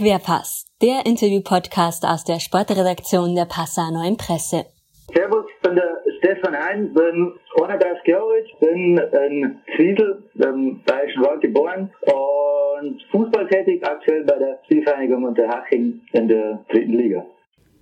Querpass, 0.00 0.64
der 0.80 1.04
Interview-Podcast 1.04 2.06
aus 2.06 2.24
der 2.24 2.40
Sportredaktion 2.40 3.34
der 3.34 3.44
Passauer 3.44 3.90
Neuen 3.90 4.16
Presse. 4.16 4.64
Servus, 5.12 5.44
ich 5.54 5.60
bin 5.60 5.74
der 5.74 5.98
Stefan 6.16 6.54
Hein, 6.54 6.94
bin 6.94 7.34
31 7.62 8.06
Jahre 8.06 8.24
alt, 8.32 8.60
bin 8.60 8.96
in 8.96 9.56
Zwiesel 9.76 10.22
im 10.36 10.80
Bayerischen 10.86 11.22
Wald 11.22 11.42
geboren 11.42 11.90
und 12.06 13.02
Fußball 13.10 13.46
tätig, 13.48 13.86
aktuell 13.86 14.24
bei 14.24 14.38
der 14.38 14.58
Spielvereinigung 14.64 15.24
Unterhaching 15.24 16.00
in 16.12 16.28
der 16.28 16.64
dritten 16.72 16.94
Liga. 16.94 17.26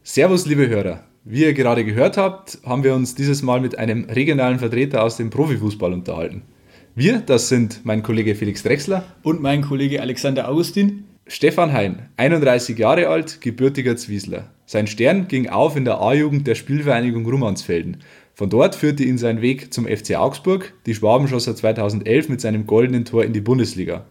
Servus, 0.02 0.44
liebe 0.44 0.68
Hörer. 0.68 1.04
Wie 1.22 1.44
ihr 1.44 1.54
gerade 1.54 1.84
gehört 1.84 2.16
habt, 2.16 2.58
haben 2.66 2.82
wir 2.82 2.94
uns 2.94 3.14
dieses 3.14 3.42
Mal 3.44 3.60
mit 3.60 3.78
einem 3.78 4.06
regionalen 4.10 4.58
Vertreter 4.58 5.04
aus 5.04 5.18
dem 5.18 5.30
Profifußball 5.30 5.92
unterhalten. 5.92 6.42
Wir, 6.96 7.20
das 7.20 7.48
sind 7.48 7.84
mein 7.84 8.02
Kollege 8.02 8.34
Felix 8.34 8.64
Drechsler 8.64 9.04
und 9.22 9.40
mein 9.40 9.62
Kollege 9.62 10.02
Alexander 10.02 10.48
Augustin. 10.48 11.04
Stefan 11.30 11.74
Hein, 11.74 12.08
31 12.16 12.78
Jahre 12.78 13.08
alt, 13.08 13.42
gebürtiger 13.42 13.98
Zwiesler. 13.98 14.48
Sein 14.64 14.86
Stern 14.86 15.28
ging 15.28 15.50
auf 15.50 15.76
in 15.76 15.84
der 15.84 16.00
A-Jugend 16.00 16.46
der 16.46 16.54
Spielvereinigung 16.54 17.26
Rummansfelden. 17.26 17.98
Von 18.32 18.48
dort 18.48 18.74
führte 18.74 19.04
ihn 19.04 19.18
sein 19.18 19.42
Weg 19.42 19.74
zum 19.74 19.86
FC 19.86 20.16
Augsburg. 20.16 20.72
Die 20.86 20.94
Schwaben 20.94 21.28
schoss 21.28 21.46
er 21.46 21.54
2011 21.54 22.30
mit 22.30 22.40
seinem 22.40 22.66
goldenen 22.66 23.04
Tor 23.04 23.24
in 23.24 23.34
die 23.34 23.42
Bundesliga. 23.42 24.06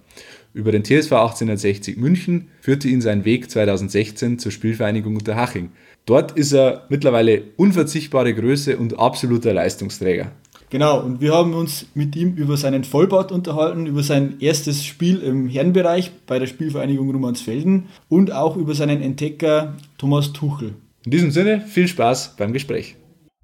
Über 0.54 0.72
den 0.72 0.84
TSV 0.84 1.12
1860 1.14 1.98
München 1.98 2.50
führte 2.62 2.88
ihn 2.88 3.02
sein 3.02 3.26
Weg 3.26 3.50
2016 3.50 4.38
zur 4.38 4.52
Spielvereinigung 4.52 5.16
Unterhaching. 5.16 5.72
Dort 6.06 6.34
ist 6.34 6.54
er 6.54 6.86
mittlerweile 6.90 7.46
unverzichtbare 7.58 8.36
Größe 8.36 8.78
und 8.78 9.00
absoluter 9.00 9.54
Leistungsträger. 9.54 10.32
Genau, 10.70 11.00
und 11.00 11.22
wir 11.22 11.34
haben 11.34 11.54
uns 11.54 11.86
mit 11.96 12.16
ihm 12.18 12.36
über 12.36 12.58
seinen 12.58 12.84
Vollbart 12.84 13.32
unterhalten, 13.32 13.86
über 13.86 14.04
sein 14.04 14.42
erstes 14.42 14.84
Spiel 14.84 15.22
im 15.22 15.48
Herrenbereich 15.48 16.12
bei 16.26 16.40
der 16.40 16.48
Spielvereinigung 16.48 17.10
Rumansfelden 17.10 17.88
und 18.10 18.34
auch 18.34 18.58
über 18.58 18.76
seinen 18.76 19.02
Entdecker 19.02 19.76
Thomas 19.98 20.34
Tuchel. 20.34 20.74
In 21.06 21.12
diesem 21.12 21.32
Sinne, 21.32 21.62
viel 21.62 21.88
Spaß 21.88 22.36
beim 22.36 22.52
Gespräch. 22.52 22.98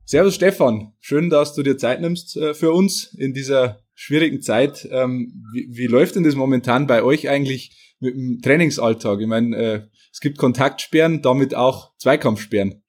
Servus 0.03 0.35
Stefan, 0.35 0.91
schön, 0.99 1.29
dass 1.29 1.55
du 1.55 1.63
dir 1.63 1.77
Zeit 1.77 2.01
nimmst 2.01 2.35
äh, 2.35 2.53
für 2.53 2.73
uns 2.73 3.13
in 3.17 3.33
dieser 3.33 3.79
schwierigen 3.95 4.41
Zeit. 4.41 4.85
Ähm, 4.91 5.45
wie, 5.53 5.69
wie 5.71 5.87
läuft 5.87 6.15
denn 6.15 6.25
das 6.25 6.35
momentan 6.35 6.87
bei 6.87 7.03
euch 7.03 7.29
eigentlich 7.29 7.95
mit 8.01 8.15
dem 8.15 8.41
Trainingsalltag? 8.41 9.21
Ich 9.21 9.27
meine, 9.27 9.55
äh, 9.55 9.81
es 10.11 10.19
gibt 10.19 10.37
Kontaktsperren, 10.37 11.21
damit 11.21 11.55
auch 11.55 11.95
Zweikampfsperren. 11.97 12.83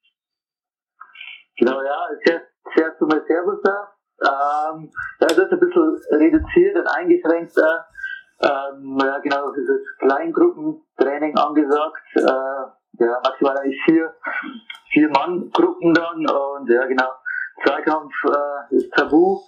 Genau, 1.56 1.80
ja, 1.80 2.08
sehr, 2.27 2.42
sehr 2.75 2.98
zu 2.98 3.06
mal 3.06 3.23
Servus 3.28 3.61
da. 3.62 3.73
Ähm, 4.23 4.91
da 5.20 5.27
ist 5.27 5.39
ein 5.39 5.61
bisschen 5.61 6.01
reduziert 6.11 6.77
und 6.77 6.87
eingeschränkt. 6.87 7.53
Ähm, 8.43 8.98
ja, 9.01 9.19
genau, 9.19 9.51
dieses 9.53 9.81
Kleingruppentraining 9.98 11.37
angesagt. 11.37 12.03
Äh, 12.17 13.05
ja, 13.05 13.20
maximal 13.25 13.59
eigentlich 13.59 13.83
vier, 13.85 14.12
vier 14.92 15.09
Mann-Gruppen 15.11 15.95
dann 15.95 16.27
und 16.27 16.70
ja, 16.70 16.85
genau. 16.87 17.11
Zweikampf 17.65 18.12
äh, 18.27 18.77
ist 18.77 18.92
tabu. 18.92 19.41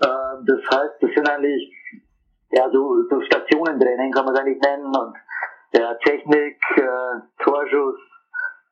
Äh, 0.00 0.06
das 0.46 0.60
heißt, 0.70 1.02
das 1.02 1.10
sind 1.14 1.28
eigentlich 1.28 1.72
ja 2.50 2.68
so, 2.70 3.02
so 3.10 3.20
Stationentraining 3.22 4.12
kann 4.12 4.24
man 4.24 4.34
es 4.34 4.40
eigentlich 4.40 4.60
nennen 4.60 4.86
und 4.86 5.16
ja, 5.72 5.94
Technik, 6.04 6.58
äh, 6.76 7.42
Torschuss, 7.42 7.98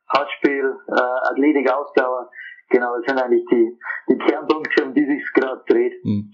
Passspiel, 0.08 0.76
äh, 0.88 1.30
Athletik, 1.30 1.70
Ausdauer. 1.70 2.30
Genau, 2.68 2.96
das 2.96 3.06
sind 3.06 3.22
eigentlich 3.22 3.44
die, 3.50 3.78
die 4.08 4.18
Kernpunkte, 4.18 4.84
um 4.84 4.94
die 4.94 5.04
sich 5.04 5.22
gerade 5.34 5.62
dreht. 5.68 5.92
Hm. 6.02 6.32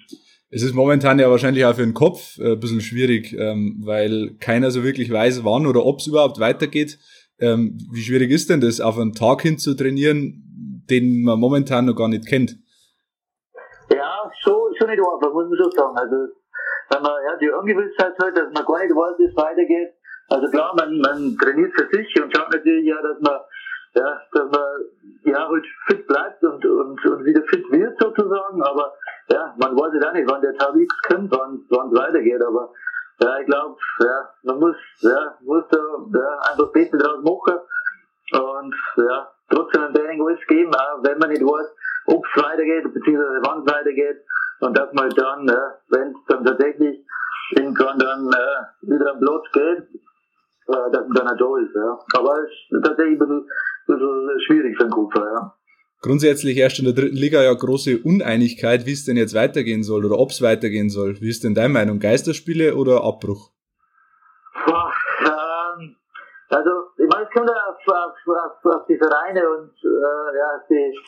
Es 0.50 0.62
ist 0.62 0.74
momentan 0.74 1.18
ja 1.18 1.30
wahrscheinlich 1.30 1.64
auch 1.64 1.74
für 1.74 1.82
den 1.82 1.94
Kopf 1.94 2.38
äh, 2.38 2.52
ein 2.52 2.60
bisschen 2.60 2.80
schwierig, 2.80 3.34
ähm, 3.38 3.80
weil 3.84 4.36
keiner 4.38 4.70
so 4.70 4.84
wirklich 4.84 5.10
weiß, 5.10 5.44
wann 5.44 5.66
oder 5.66 5.84
ob 5.84 6.00
es 6.00 6.06
überhaupt 6.06 6.40
weitergeht. 6.40 6.98
Ähm, 7.38 7.78
wie 7.90 8.02
schwierig 8.02 8.30
ist 8.30 8.50
denn 8.50 8.60
das, 8.60 8.80
auf 8.80 8.98
einen 8.98 9.14
Tag 9.14 9.42
hin 9.42 9.58
zu 9.58 9.74
trainieren, 9.74 10.44
den 10.90 11.24
man 11.24 11.40
momentan 11.40 11.86
noch 11.86 11.96
gar 11.96 12.08
nicht 12.08 12.26
kennt? 12.26 12.58
Ja, 13.90 14.30
so, 14.44 14.68
so 14.78 14.86
nicht 14.86 15.00
einfach, 15.00 15.32
muss 15.32 15.48
man 15.48 15.58
schon 15.58 15.72
sagen. 15.72 15.96
Also, 15.96 16.16
wenn 16.90 17.02
man, 17.02 17.12
ja, 17.24 17.36
die 17.40 17.50
Ungewissheit 17.50 18.12
hat, 18.12 18.36
dass 18.36 18.52
man 18.52 18.64
gar 18.64 18.82
nicht 18.82 18.94
weiß, 18.94 19.18
wie 19.18 19.24
es 19.24 19.36
weitergeht. 19.36 19.94
Also 20.28 20.50
klar, 20.50 20.74
man, 20.76 20.98
man 20.98 21.36
trainiert 21.36 21.72
für 21.74 21.88
sich 21.92 22.08
und 22.22 22.34
schaut 22.34 22.52
natürlich 22.52 22.86
ja, 22.86 22.96
dass 23.02 23.20
man, 23.20 23.40
ja, 23.94 24.20
dass 24.32 24.50
man, 24.50 24.64
ja, 25.24 25.48
halt 25.48 25.66
fit 25.86 26.06
bleibt 26.06 26.42
und, 26.42 26.64
und, 26.64 27.04
und 27.04 27.24
wieder 27.24 27.42
fit 27.42 27.64
wird 27.70 27.98
sozusagen, 27.98 28.62
aber, 28.62 28.92
ja, 29.30 29.54
man 29.58 29.76
weiß 29.76 30.02
ja 30.02 30.12
nicht, 30.12 30.30
wann 30.30 30.40
der 30.40 30.56
Tag 30.56 30.74
X 30.74 30.94
kommt, 31.08 31.30
wann, 31.30 31.64
wann 31.70 31.92
es 31.92 31.98
weitergeht, 31.98 32.42
aber, 32.42 32.72
ja, 33.20 33.38
ich 33.38 33.46
glaube, 33.46 33.76
ja, 34.00 34.30
man 34.42 34.58
muss, 34.58 34.76
ja, 35.00 35.38
muss 35.40 35.64
da, 35.70 35.78
ja, 35.78 36.38
einfach 36.50 36.72
Beste 36.72 36.96
draus 36.98 37.22
machen 37.22 37.60
und, 38.32 38.74
ja, 38.96 39.30
trotzdem 39.50 39.82
ein 39.82 39.94
Training 39.94 40.22
alles 40.26 40.46
geben, 40.46 40.74
auch 40.74 41.02
wenn 41.02 41.18
man 41.18 41.28
nicht 41.28 41.42
weiß, 41.42 41.68
ob 42.06 42.24
es 42.24 42.42
weitergeht, 42.42 42.92
beziehungsweise 42.92 43.40
wann 43.44 43.62
es 43.64 43.72
weitergeht. 43.72 44.24
Und 44.60 44.78
dass 44.78 44.92
man 44.92 45.10
dann, 45.10 45.48
äh, 45.48 45.70
wenn 45.88 46.08
es 46.08 46.24
dann 46.28 46.44
tatsächlich 46.44 47.04
irgendwann 47.50 47.98
dann 47.98 48.28
äh, 48.28 48.88
wieder 48.88 49.12
am 49.12 49.20
Platz 49.20 49.44
geht, 49.52 49.88
äh, 50.68 50.90
da 50.92 51.00
ist. 51.00 51.74
Ja. 51.74 51.98
Aber 52.14 52.38
es 52.42 52.50
ist 52.70 52.84
tatsächlich 52.84 53.14
ein 53.14 53.18
bisschen, 53.18 53.40
ein 53.40 53.94
bisschen 53.94 54.40
schwierig 54.46 54.76
für 54.76 54.84
den 54.84 54.90
Kopf. 54.90 55.14
Ja. 55.16 55.54
Grundsätzlich 56.02 56.58
herrscht 56.58 56.80
in 56.80 56.86
der 56.86 56.94
dritten 56.94 57.16
Liga 57.16 57.42
ja 57.42 57.54
große 57.54 58.00
Uneinigkeit, 58.02 58.86
wie 58.86 58.92
es 58.92 59.04
denn 59.04 59.16
jetzt 59.16 59.34
weitergehen 59.34 59.84
soll 59.84 60.04
oder 60.04 60.18
ob 60.18 60.30
es 60.30 60.42
weitergehen 60.42 60.90
soll. 60.90 61.20
Wie 61.20 61.30
ist 61.30 61.44
denn 61.44 61.54
deine 61.54 61.72
Meinung? 61.72 62.00
Geisterspiele 62.00 62.74
oder 62.74 63.04
Abbruch? 63.04 63.50
Boah, 64.66 64.92
ähm, 65.20 65.96
also, 66.50 66.70
ich 66.98 67.08
meine, 67.08 67.24
es 67.24 67.30
kommt 67.30 67.48
ja 67.48 67.54
auf, 67.54 67.78
auf, 67.86 68.16
auf, 68.26 68.74
auf 68.74 68.86
die 68.88 68.98
Vereine 68.98 69.48
und 69.48 69.70
äh, 69.84 70.38
ja, 70.38 70.60
die, 70.68 70.98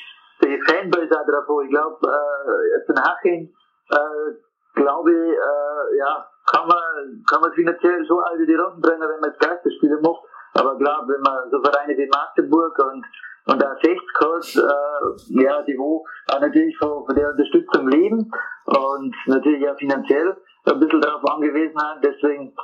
die 0.45 0.61
Fanbilder 0.63 1.25
davon. 1.27 1.65
Ich 1.65 1.71
glaube, 1.71 1.99
äh, 2.07 2.79
jetzt 2.79 2.89
in 2.89 3.03
Haching, 3.03 3.53
äh, 3.91 4.81
glaube 4.81 5.11
ich, 5.11 5.33
äh, 5.33 5.99
ja, 5.99 6.27
kann 6.47 6.69
man, 6.69 7.25
kann 7.29 7.41
man 7.41 7.53
finanziell 7.53 8.05
so 8.07 8.21
all 8.21 8.45
die 8.45 8.55
Runden 8.55 8.81
bringen, 8.81 9.01
wenn 9.01 9.21
man 9.21 9.31
jetzt 9.31 9.41
Geisterspiele 9.41 10.01
macht. 10.01 10.23
Aber 10.55 10.77
klar, 10.79 11.05
wenn 11.07 11.21
man 11.21 11.51
so 11.51 11.61
Vereine 11.63 11.97
wie 11.97 12.07
Magdeburg 12.07 12.79
und, 12.79 13.05
und 13.47 13.65
auch 13.65 13.83
60 13.83 14.01
hat, 14.21 14.57
äh, 14.57 15.43
ja, 15.43 15.63
die 15.63 15.77
wo 15.77 16.05
auch 16.31 16.41
natürlich 16.41 16.77
von, 16.79 17.05
von 17.07 17.15
der 17.15 17.31
Unterstützung 17.31 17.89
leben 17.89 18.31
und 18.67 19.15
natürlich 19.27 19.69
auch 19.69 19.77
finanziell 19.77 20.37
ein 20.67 20.81
bisschen 20.81 21.01
darauf 21.01 21.25
angewiesen 21.29 21.77
sind. 21.77 22.05
Deswegen, 22.05 22.55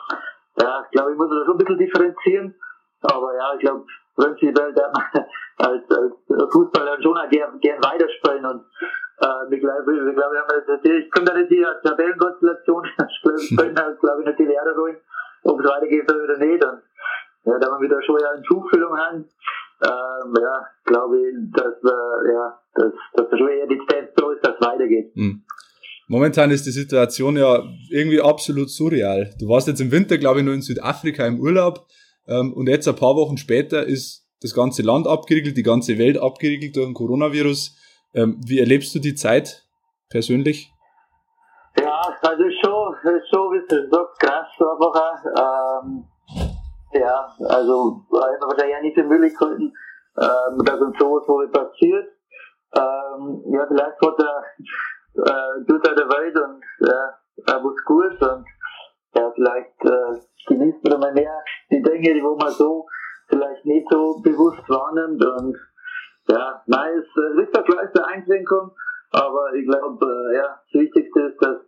ja, 0.61 0.87
glaube 0.93 1.13
ich, 1.13 1.19
muss 1.19 1.29
man 1.29 1.39
da 1.39 1.45
schon 1.45 1.55
ein 1.55 1.59
bisschen 1.59 1.79
differenzieren. 1.79 2.55
Aber 3.03 3.35
ja, 3.35 3.55
ich 3.55 3.61
glaube, 3.61 3.85
prinzipiell 4.15 4.75
als, 5.59 5.83
als 5.91 6.53
Fußballer 6.53 7.03
schon 7.03 7.17
auch 7.17 7.29
gern, 7.29 7.59
gern 7.61 7.83
weiterspielen 7.83 8.47
und 8.47 8.65
äh, 9.21 9.55
ich 9.55 9.61
glaube, 9.61 9.93
ich 9.93 10.17
glaube, 10.17 10.35
wir 10.35 10.41
haben 10.41 10.57
jetzt 10.57 10.69
natürlich, 10.69 11.11
kommt 11.11 11.29
dann 11.29 11.41
in 11.41 11.49
die 11.49 11.65
Tabellenkonstellation, 11.85 12.83
können 13.57 13.75
glaube 13.75 14.21
ich 14.21 14.27
natürlich 14.27 14.57
auch 14.59 14.77
holen, 14.77 14.97
ob 15.45 15.61
es 15.61 15.67
weitergeht 15.67 16.11
oder 16.11 16.39
nicht. 16.39 16.65
Und 16.65 16.81
ja, 17.45 17.59
da 17.59 17.69
wir 17.69 17.81
wieder 17.81 18.03
schon 18.03 18.19
ja 18.21 18.31
eine 18.31 18.43
Tuchfüllung 18.43 18.97
haben, 18.97 19.25
ähm, 19.83 20.35
ja, 20.41 20.67
glaube 20.85 21.19
ich, 21.19 21.35
dass, 21.53 21.75
äh, 21.83 22.33
ja, 22.33 22.59
dass, 22.75 22.93
dass 23.15 23.39
schon 23.39 23.49
eher 23.49 23.67
die 23.67 23.79
Tendenz 23.89 24.11
so 24.17 24.31
ist, 24.31 24.45
dass 24.45 24.55
es 24.61 24.67
weitergeht. 24.67 25.11
Mhm. 25.15 25.43
Momentan 26.09 26.51
ist 26.51 26.67
die 26.67 26.71
Situation 26.71 27.37
ja 27.37 27.63
irgendwie 27.89 28.21
absolut 28.21 28.69
surreal. 28.69 29.33
Du 29.39 29.49
warst 29.49 29.69
jetzt 29.69 29.81
im 29.81 29.93
Winter, 29.93 30.19
glaube 30.19 30.41
ich, 30.41 30.45
nur 30.45 30.55
in 30.55 30.61
Südafrika 30.61 31.25
im 31.25 31.41
Urlaub 31.41 31.87
ähm, 32.27 32.53
und 32.53 32.69
jetzt 32.69 32.89
ein 32.89 32.97
paar 32.97 33.15
Wochen 33.17 33.37
später 33.37 33.87
ist 33.87 34.27
das 34.43 34.55
ganze 34.55 34.83
Land 34.83 35.07
abgeriegelt, 35.07 35.57
die 35.57 35.63
ganze 35.63 35.99
Welt 35.99 36.19
abgeriegelt 36.19 36.75
durch 36.77 36.87
den 36.87 36.95
Coronavirus. 36.95 37.77
Ähm, 38.15 38.41
wie 38.45 38.59
erlebst 38.59 38.95
du 38.95 38.99
die 38.99 39.15
Zeit 39.15 39.65
persönlich? 40.09 40.73
Ja, 41.79 42.01
also 42.23 42.43
schon, 42.63 42.97
schon 43.31 43.57
ist 43.57 43.73
es 43.73 43.91
so 43.91 44.07
krass 44.19 44.49
einfach. 44.59 45.25
Ähm, 45.85 46.05
ja, 46.93 47.29
also 47.49 48.05
einfach 48.11 48.67
ja 48.67 48.81
nicht 48.81 48.97
die 48.97 49.03
Möglichkeiten, 49.03 49.73
ähm, 50.21 50.65
dass 50.65 50.81
uns 50.81 50.99
sowas 50.99 51.25
so 51.27 51.39
passiert. 51.53 52.09
Ähm, 52.75 53.43
ja, 53.53 53.67
vielleicht 53.67 54.01
hat 54.01 54.19
er 54.19 54.45
äh, 55.15 55.65
tut 55.67 55.87
er 55.87 55.95
der 55.95 56.09
Welt 56.09 56.37
und 56.37 56.63
ja, 56.89 57.19
er 57.47 57.65
was 57.65 57.85
gut 57.85 58.21
und 58.23 58.47
ja, 59.15 59.31
vielleicht 59.35 59.85
äh, 59.85 60.21
genießt 60.47 60.85
man 60.85 61.01
mal 61.01 61.13
mehr 61.13 61.43
die 61.71 61.83
Dinge, 61.83 62.15
die 62.15 62.23
wo 62.23 62.37
man 62.37 62.51
so 62.51 62.87
vielleicht 63.29 63.65
nicht 63.65 63.87
so 63.91 64.21
bewusst 64.23 64.69
wahrnimmt 64.69 65.25
und 65.25 65.57
ja, 66.31 66.63
nein, 66.67 66.99
es 66.99 67.07
äh, 67.17 67.43
ist 67.43 67.55
eine 67.55 67.65
kleinste 67.65 68.07
Einschränkung, 68.07 68.71
aber 69.11 69.53
ich 69.55 69.67
glaube, 69.67 70.07
äh, 70.07 70.37
ja, 70.37 70.61
das 70.73 70.81
Wichtigste 70.81 71.21
ist, 71.23 71.43
dass, 71.43 71.59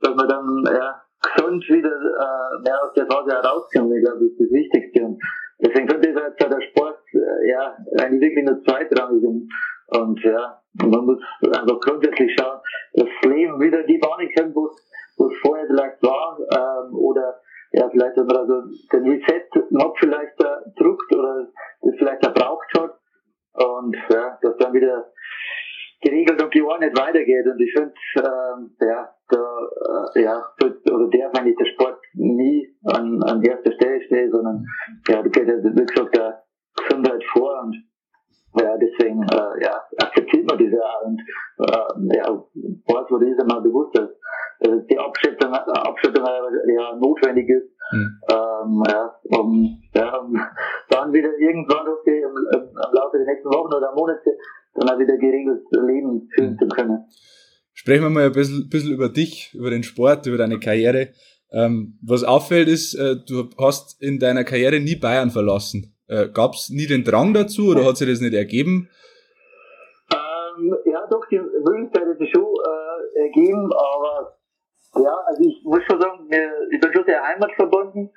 dass 0.00 0.14
man 0.14 0.28
dann 0.28 0.64
ja, 0.66 1.02
gesund 1.34 1.64
wieder 1.68 1.90
äh, 1.90 2.62
mehr 2.62 2.82
aus 2.82 2.92
der 2.94 3.06
Phase 3.06 3.32
herauskommt. 3.32 3.92
Ich 3.94 4.04
glaube, 4.04 4.20
das 4.20 4.30
ist 4.32 4.40
das 4.40 4.50
Wichtigste. 4.50 5.04
Und 5.04 5.18
deswegen 5.58 5.88
könnte 5.88 6.08
jetzt 6.08 6.40
der 6.40 6.60
Sport 6.70 7.02
äh, 7.12 7.50
ja 7.50 7.76
eigentlich 8.00 8.30
wirklich 8.30 8.44
nur 8.46 8.62
zweitrangig 8.62 9.24
und, 9.24 9.48
und 9.88 10.20
ja, 10.22 10.60
man 10.74 11.04
muss 11.04 11.18
einfach 11.42 11.80
grundsätzlich 11.80 12.36
schauen, 12.38 12.60
das 12.94 13.08
Leben 13.24 13.60
wieder 13.60 13.82
die 13.82 13.98
Bahn 13.98 14.28
kommt, 14.36 14.54
wo 14.54 14.66
es 15.26 15.38
vorher 15.42 15.66
vielleicht 15.66 16.02
war, 16.02 16.38
ähm, 16.38 16.94
oder 16.94 17.40
ja, 17.72 17.88
vielleicht, 17.90 18.16
wenn 18.16 18.26
man 18.26 18.36
also 18.36 18.62
den 18.92 19.08
Reset-Knopf 19.08 19.98
vielleicht 19.98 20.40
da 20.40 20.62
drückt 20.78 21.14
oder 21.14 21.48
das 21.82 21.94
vielleicht 21.98 22.24
da 22.24 22.30
braucht 22.30 22.66
hat 22.78 22.97
und 23.52 23.96
ja, 24.10 24.38
dass 24.42 24.56
dann 24.58 24.72
wieder 24.72 25.12
geregelt 26.00 26.42
und 26.42 26.52
geordnet 26.52 26.96
weitergeht. 26.98 27.46
Und 27.46 27.60
ich 27.60 27.72
finde, 27.72 27.92
ähm, 28.16 28.76
ja, 28.80 29.08
da, 29.28 30.10
äh, 30.14 30.22
ja, 30.22 30.44
oder 30.60 31.08
darf 31.10 31.34
eigentlich 31.34 31.56
der 31.56 31.66
Sport 31.66 32.00
nie 32.14 32.74
an, 32.84 33.22
an 33.24 33.42
erster 33.42 33.72
Stelle 33.72 34.02
stehen, 34.02 34.30
sondern 34.30 34.64
ja, 35.08 35.22
da 35.22 35.28
geht 35.28 35.48
ja, 35.48 35.54
wie 35.62 35.84
gesagt, 35.84 36.16
der 36.16 36.44
Gesundheit 36.76 37.24
vor. 37.32 37.62
Und 37.62 37.76
ja, 38.60 38.76
deswegen 38.76 39.22
äh, 39.24 39.64
ja, 39.64 39.82
akzeptiert 39.98 40.48
man 40.48 40.58
das 40.58 40.72
ja 40.72 40.98
und 41.04 41.20
äh, 41.58 42.16
ja, 42.16 42.28
wo 42.30 43.18
das 43.18 43.28
ist 43.28 43.40
einmal 43.40 43.60
bewusst, 43.60 43.96
dass 43.96 44.08
die 44.60 44.98
Abschätzung, 44.98 45.52
Abschätzung 45.52 46.24
ja 46.24 46.96
notwendig 46.96 47.48
ist, 47.48 47.70
mhm. 47.92 48.20
ähm, 48.30 48.82
ja, 48.88 49.14
um, 49.38 49.82
ja, 49.94 50.16
um 50.16 50.40
dann 50.90 51.12
wieder 51.12 51.30
irgendwann 51.38 51.86
okay, 51.88 52.22
im, 52.22 52.60
im, 52.60 52.68
im 52.68 52.92
Laufe 52.92 53.18
der 53.18 53.26
nächsten 53.26 53.48
Wochen 53.48 53.74
oder 53.74 53.94
Monate 53.94 54.36
dann 54.74 54.88
auch 54.90 54.98
wieder 54.98 55.16
geregelt 55.16 55.62
Leben 55.70 56.28
führen 56.34 56.52
mhm. 56.52 56.58
zu 56.58 56.68
können. 56.68 57.04
Sprechen 57.72 58.02
wir 58.02 58.10
mal 58.10 58.26
ein 58.26 58.32
bisschen, 58.32 58.68
bisschen 58.68 58.92
über 58.92 59.08
dich, 59.08 59.54
über 59.54 59.70
den 59.70 59.84
Sport, 59.84 60.26
über 60.26 60.36
deine 60.36 60.58
Karriere. 60.58 61.10
Ähm, 61.50 61.98
was 62.02 62.24
auffällt 62.24 62.68
ist, 62.68 62.94
äh, 62.94 63.16
du 63.26 63.48
hast 63.58 64.02
in 64.02 64.18
deiner 64.18 64.44
Karriere 64.44 64.80
nie 64.80 64.96
Bayern 64.96 65.30
verlassen. 65.30 65.94
Äh, 66.08 66.28
Gab 66.28 66.54
es 66.54 66.70
nie 66.70 66.86
den 66.86 67.04
Drang 67.04 67.32
dazu 67.32 67.68
oder 67.68 67.84
hat 67.84 67.96
sich 67.96 68.08
das 68.08 68.20
nicht 68.20 68.34
ergeben? 68.34 68.88
Ähm, 70.12 70.74
ja, 70.86 71.06
doch, 71.08 71.24
die 71.30 71.38
Möglichkeit 71.38 72.08
hat 72.08 72.18
sich 72.18 72.30
schon 72.30 72.44
äh, 72.44 73.20
ergeben, 73.20 73.70
aber 73.72 74.36
ja, 75.02 75.14
also 75.26 75.42
ich 75.42 75.62
muss 75.64 75.82
schon 75.84 76.00
sagen, 76.00 76.28
ich 76.70 76.80
bin 76.80 76.92
schon 76.92 77.04
sehr 77.04 77.22
heimatverbunden 77.22 78.10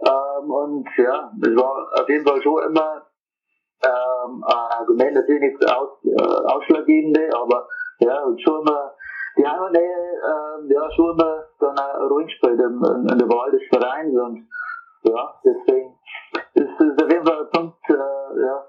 ähm, 0.00 0.50
und 0.50 0.88
ja, 0.96 1.32
es 1.42 1.56
war 1.56 1.88
auf 2.00 2.08
jeden 2.08 2.26
Fall 2.26 2.42
schon 2.42 2.62
immer 2.64 3.06
ähm, 3.84 4.44
ein 4.44 4.78
Argument, 4.78 5.14
natürlich 5.14 5.52
nicht 5.52 5.70
aus, 5.70 5.90
äh, 6.04 6.52
ausschlaggebende, 6.52 7.30
aber 7.34 7.68
ja, 8.00 8.20
schon 8.38 8.60
immer 8.60 8.94
die 9.38 9.46
Heimatnähe, 9.46 9.82
äh, 9.82 10.74
ja, 10.74 10.90
schon 10.92 11.12
immer 11.12 11.44
dann 11.60 11.78
eine 11.78 12.06
Rolle 12.08 12.24
gespielt 12.24 12.60
in, 12.60 12.82
in, 12.84 13.08
in 13.08 13.18
der 13.18 13.28
Wahl 13.28 13.50
des 13.50 13.62
Vereins 13.68 14.14
und 14.14 14.48
ja, 15.04 15.40
deswegen 15.44 15.98
ist 16.54 16.80
es 16.80 17.02
auf 17.02 17.10
jeden 17.10 17.26
Fall 17.26 17.40
ein 17.40 17.50
Punkt, 17.52 17.90
äh, 17.90 18.40
ja, 18.42 18.64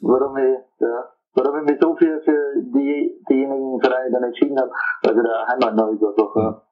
warum 0.00 0.36
ich, 0.36 0.58
ja, 0.80 1.08
warum 1.34 1.58
ich 1.58 1.72
mich 1.72 1.80
so 1.80 1.96
viel 1.96 2.20
für 2.20 2.54
die, 2.56 3.24
diejenigen 3.28 3.80
Vereine 3.80 4.10
dann 4.12 4.24
entschieden 4.24 4.58
habe, 4.60 4.70
also 5.06 5.22
der 5.22 5.46
Heimatnah 5.48 5.90
ist 5.90 6.04
einfach, 6.04 6.36
ja. 6.36 6.62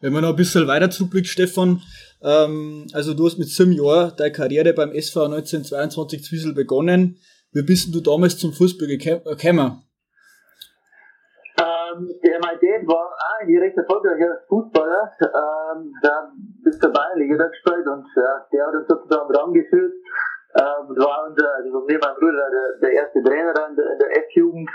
Wenn 0.00 0.12
man 0.12 0.22
noch 0.22 0.30
ein 0.30 0.36
bisschen 0.36 0.66
weiter 0.66 0.90
zurückblickt, 0.90 1.26
Stefan, 1.26 1.80
ähm, 2.22 2.86
also 2.92 3.14
du 3.14 3.26
hast 3.26 3.38
mit 3.38 3.48
sieben 3.48 3.72
Jahren 3.72 4.12
deine 4.16 4.32
Karriere 4.32 4.72
beim 4.74 4.92
SV 4.92 5.24
1922 5.24 6.24
Zwiesel 6.24 6.54
begonnen. 6.54 7.18
Wie 7.52 7.62
bist 7.62 7.94
du 7.94 8.00
damals 8.00 8.36
zum 8.36 8.52
Fußball 8.52 8.88
gekommen? 8.88 9.82
Ähm, 11.58 12.12
ja, 12.22 12.38
mein 12.42 12.58
Dad 12.60 12.86
war 12.86 13.16
ein 13.40 13.46
direkt 13.48 13.78
erfolgreicher 13.78 14.42
Fußballer. 14.48 15.12
Ähm, 15.22 15.92
da 16.02 16.32
bis 16.62 16.78
zur 16.78 16.92
Bayernliga 16.92 17.46
gespielt 17.46 17.86
und 17.86 18.04
ja, 18.14 18.46
der 18.52 18.66
hat 18.66 18.74
uns 18.74 18.88
sozusagen 18.88 19.34
rangeführt. 19.34 19.94
Ähm, 20.58 20.96
war 20.96 21.26
unser, 21.28 21.54
also 21.54 21.80
mir 21.86 21.98
mein 21.98 22.14
Bruder 22.16 22.50
der, 22.50 22.80
der 22.82 22.92
erste 22.92 23.22
Trainer 23.22 23.68
in 23.70 23.76
der, 23.76 23.96
der 23.98 24.16
F-Jugend. 24.28 24.70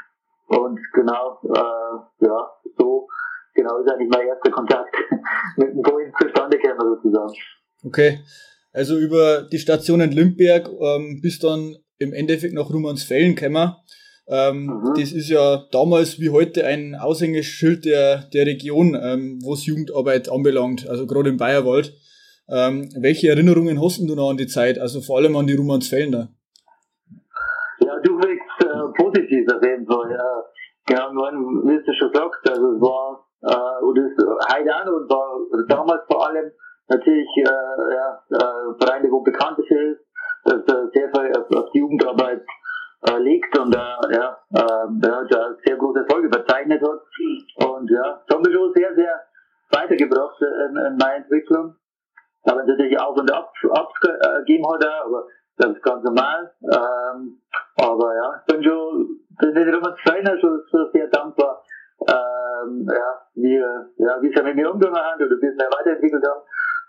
Und 0.47 0.79
genau, 0.93 1.39
äh, 1.43 2.25
ja, 2.25 2.49
so 2.77 3.07
genau 3.61 3.77
ist 3.79 3.91
eigentlich 3.91 4.09
mein 4.09 4.27
erster 4.27 4.51
Kontakt 4.51 4.95
mit 5.57 5.69
dem 5.69 5.81
Polen 5.81 6.11
zustande 6.19 6.57
gekommen 6.57 6.97
sozusagen. 7.01 7.33
Okay. 7.85 8.19
Also 8.73 8.97
über 8.97 9.43
die 9.51 9.59
Station 9.59 10.01
in 10.01 10.11
Limberg 10.11 10.69
ähm, 10.69 11.19
bis 11.21 11.39
dann 11.39 11.75
im 11.97 12.13
Endeffekt 12.13 12.53
nach 12.53 12.69
Rumansfällen 12.69 13.35
gekommen. 13.35 13.75
Ähm, 14.27 14.65
mhm. 14.65 14.93
Das 14.95 15.11
ist 15.11 15.29
ja 15.29 15.65
damals 15.71 16.19
wie 16.19 16.29
heute 16.29 16.65
ein 16.65 16.95
Aushängeschild 16.95 17.85
der, 17.85 18.29
der 18.33 18.45
Region, 18.45 18.95
ähm, 18.95 19.39
was 19.43 19.65
Jugendarbeit 19.65 20.31
anbelangt, 20.31 20.87
also 20.87 21.05
gerade 21.05 21.29
im 21.29 21.37
Bayerwald. 21.37 21.93
Ähm, 22.47 22.89
welche 22.97 23.29
Erinnerungen 23.29 23.81
hast 23.81 23.99
du 23.99 24.15
noch 24.15 24.29
an 24.29 24.37
die 24.37 24.47
Zeit, 24.47 24.79
also 24.79 25.01
vor 25.01 25.17
allem 25.17 25.35
an 25.35 25.47
die 25.47 25.53
Rumansfelder? 25.53 26.29
Ja, 27.79 27.99
du 28.03 28.17
wirkst 28.19 28.63
äh, 28.63 29.03
positiv 29.03 29.47
auf 29.53 29.63
jeden 29.63 29.85
Fall. 29.85 30.11
Ja. 30.11 30.43
Genau, 30.85 31.11
wie 31.11 31.83
du 31.83 31.93
schon 31.93 32.13
sagst, 32.13 32.49
also 32.49 32.73
es 32.73 32.81
war, 32.81 33.25
äh, 33.41 33.83
und 33.83 33.97
es 33.97 34.11
heute 34.53 34.75
auch 34.75 34.85
und 34.85 35.09
war 35.09 35.39
damals 35.67 36.01
vor 36.07 36.27
allem 36.27 36.51
natürlich 36.87 37.27
äh, 37.37 37.93
ja, 37.93 38.23
äh, 38.29 38.83
Vereine, 38.83 39.11
wo 39.11 39.21
bekannt 39.21 39.59
ist, 39.59 40.01
dass 40.43 40.61
äh, 40.61 40.87
sehr 40.93 41.09
viel 41.13 41.37
auf, 41.37 41.49
auf 41.55 41.71
die 41.71 41.79
Jugendarbeit 41.79 42.43
äh, 43.07 43.17
liegt 43.19 43.57
und 43.57 43.75
äh, 43.75 44.13
ja, 44.13 44.37
äh, 44.53 45.07
ja, 45.07 45.55
sehr 45.65 45.77
große 45.77 45.99
Erfolge 45.99 46.29
verzeichnet 46.29 46.81
hat. 46.81 47.67
Und 47.67 47.89
ja, 47.89 48.21
das 48.27 48.37
hat 48.37 48.45
mich 48.45 48.53
schon 48.53 48.73
sehr, 48.73 48.93
sehr 48.95 49.21
weitergebracht 49.71 50.41
in, 50.41 50.77
in 50.77 50.97
meiner 50.97 51.15
Entwicklung. 51.15 51.75
Aber 52.43 52.63
natürlich 52.63 52.99
auch 52.99 53.15
und 53.15 53.31
ab, 53.31 53.53
abgegeben 53.71 54.67
hat 54.71 54.83
er, 54.83 55.05
aber 55.05 55.27
das 55.57 55.75
ist 55.75 55.83
ganz 55.83 56.03
normal. 56.03 56.51
Ähm, 56.63 57.41
aber 57.77 58.15
ja, 58.15 58.39
ich 58.39 58.53
bin 58.53 58.63
schon, 58.63 59.19
bin 59.39 59.53
nicht 59.53 59.67
immer 59.67 59.95
schon, 60.39 60.61
schon 60.69 60.89
sehr 60.91 61.07
dankbar, 61.07 61.63
ähm, 62.07 62.87
ja, 62.87 63.21
wie, 63.35 63.57
ja, 63.57 64.21
wie 64.21 64.33
sie 64.33 64.43
mit 64.43 64.55
mir 64.55 64.71
umgegangen 64.71 64.99
haben 64.99 65.23
oder 65.23 65.35
wie 65.35 65.49
sie 65.49 65.55
mich 65.55 65.77
weiterentwickelt 65.77 66.23
haben. 66.23 66.41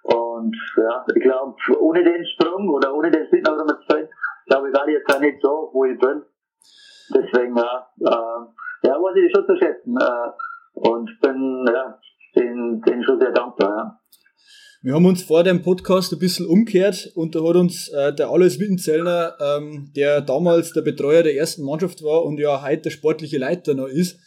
Und 0.03 0.57
ja, 0.77 1.07
ich 1.15 1.23
glaube, 1.23 1.55
ohne 1.81 2.03
den 2.03 2.27
Sprung 2.27 2.69
oder 2.69 2.93
ohne 2.95 3.11
den 3.11 3.27
Schritt 3.29 3.45
nach 3.45 3.57
Nummer 3.57 3.79
zwei, 3.87 4.09
glaube 4.47 4.69
ich, 4.69 4.75
war 4.75 4.89
ich 4.89 4.95
jetzt 4.95 5.15
auch 5.15 5.21
nicht 5.21 5.41
so, 5.41 5.71
wo 5.73 5.85
ich 5.85 5.99
bin. 5.99 6.23
Deswegen, 7.15 7.57
ja, 7.57 7.87
äh, 8.01 8.89
ja, 8.89 8.95
weiß 8.95 9.17
ich 9.17 9.33
schon 9.33 9.47
zu 9.47 9.57
schätzen. 9.57 9.97
Äh, 9.97 10.31
und 10.75 11.11
bin, 11.21 11.67
ja, 11.73 11.99
den, 12.35 12.81
den 12.83 13.05
schon 13.05 13.21
sehr 13.21 13.33
dankbar, 13.33 13.71
ja. 13.71 13.99
Wir 14.85 14.95
haben 14.95 15.07
uns 15.07 15.23
vor 15.23 15.45
dem 15.45 15.63
Podcast 15.63 16.13
ein 16.13 16.19
bisschen 16.19 16.45
umgekehrt 16.45 17.13
und 17.15 17.37
da 17.37 17.41
hat 17.47 17.55
uns 17.55 17.89
äh, 17.91 18.13
der 18.13 18.31
Alois 18.31 18.59
Wittenzellner, 18.59 19.37
ähm, 19.41 19.93
der 19.95 20.23
damals 20.23 20.73
der 20.73 20.83
Betreuer 20.83 21.23
der 21.23 21.37
ersten 21.37 21.65
Mannschaft 21.65 22.03
war 22.03 22.25
und 22.25 22.41
ja 22.41 22.61
heute 22.67 22.83
der 22.83 22.91
sportliche 22.91 23.39
Leiter 23.39 23.75
noch 23.75 23.87
ist, 23.87 24.19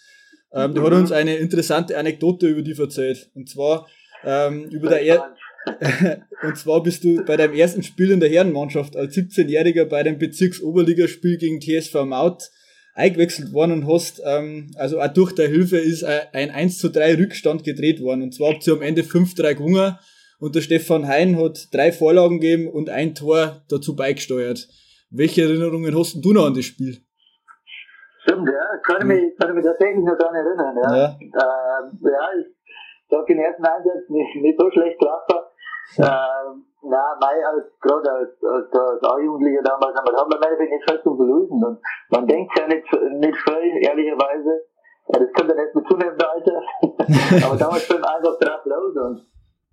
ähm, 0.56 0.74
der 0.74 0.84
hat 0.84 0.94
uns 0.94 1.12
eine 1.12 1.36
interessante 1.36 1.98
Anekdote 1.98 2.48
über 2.48 2.62
die 2.62 2.80
erzählt. 2.80 3.30
Und 3.36 3.50
zwar 3.50 3.88
ähm, 4.24 4.66
über 4.70 4.90
der 4.90 5.02
er 5.02 5.36
und 6.44 6.58
zwar 6.58 6.84
bist 6.84 7.04
du 7.04 7.26
bei 7.26 7.38
deinem 7.38 7.56
ersten 7.56 7.82
Spiel 7.82 8.12
in 8.12 8.20
der 8.20 8.30
Herrenmannschaft 8.30 8.96
als 8.96 9.16
17-Jähriger 9.16 9.86
bei 9.86 10.04
dem 10.04 10.20
Bezirksoberligaspiel 10.20 11.38
gegen 11.38 11.60
TSV 11.60 12.06
Maut 12.06 12.52
eingewechselt 12.94 13.52
worden 13.52 13.72
und 13.72 13.88
hast, 13.88 14.22
ähm, 14.24 14.72
also 14.76 15.02
auch 15.02 15.12
durch 15.12 15.34
der 15.34 15.50
Hilfe 15.50 15.78
ist 15.78 16.04
ein 16.04 16.52
1 16.52 16.78
zu 16.78 16.90
3 16.90 17.16
Rückstand 17.16 17.64
gedreht 17.64 18.00
worden. 18.00 18.22
Und 18.22 18.34
zwar 18.34 18.54
habt 18.54 18.66
ihr 18.68 18.74
am 18.74 18.82
Ende 18.82 19.02
5-3 19.02 19.56
gewonnen 19.56 19.96
und 20.40 20.56
der 20.56 20.62
Stefan 20.62 21.08
Hein 21.08 21.38
hat 21.38 21.74
drei 21.74 21.92
Vorlagen 21.92 22.40
gegeben 22.40 22.68
und 22.68 22.90
ein 22.90 23.16
Tor 23.16 23.64
dazu 23.70 23.96
beigesteuert. 23.96 24.68
Welche 25.10 25.44
Erinnerungen 25.44 25.98
hast 25.98 26.24
du 26.24 26.34
noch 26.34 26.46
an 26.46 26.54
das 26.54 26.66
Spiel? 26.66 27.05
Stimmt, 28.26 28.50
ja, 28.50 28.78
kann 28.82 28.98
ich 29.02 29.06
mich, 29.06 29.38
kann 29.38 29.50
ich 29.50 29.56
mich 29.56 29.66
tatsächlich 29.66 30.04
noch 30.04 30.18
daran 30.18 30.34
erinnern, 30.34 30.76
ja. 30.82 30.96
Ja, 30.98 31.06
äh, 31.06 32.10
ja 32.10 32.40
ich 32.40 32.48
sag 33.08 33.26
den 33.28 33.38
ersten 33.38 33.64
Einsatz 33.64 34.10
nicht, 34.10 34.36
nicht 34.42 34.60
so 34.60 34.70
schlecht 34.72 34.98
gelaufen. 34.98 35.46
Ähm, 36.00 36.66
na, 36.82 37.18
mei, 37.22 37.46
als, 37.46 37.70
gerade 37.80 38.12
als, 38.12 38.44
als, 38.44 38.74
als 38.74 39.04
A-Jugendlicher 39.04 39.62
damals, 39.62 39.96
haben 39.96 40.32
wir 40.32 40.38
im 40.38 40.42
Endeffekt 40.42 40.72
nicht 40.72 40.90
viel 40.90 41.02
zu 41.04 41.16
begrüßen. 41.16 41.64
Und 41.64 41.80
man 42.10 42.26
denkt 42.26 42.52
ja 42.58 42.66
nicht, 42.68 42.92
nicht 43.14 43.38
viel, 43.38 43.86
ehrlicherweise. 43.86 44.66
Ja, 45.14 45.20
das 45.20 45.34
kommt 45.34 45.52
dann 45.52 45.60
erst 45.60 45.76
mit 45.76 45.88
zunehmendem 45.88 46.28
Alter. 46.28 46.62
Aber 47.46 47.58
damals 47.58 47.88
bin 47.88 47.98
ich 47.98 48.08
einfach 48.10 48.40
drauf 48.40 48.66
los. 48.66 48.96
Und 48.96 49.22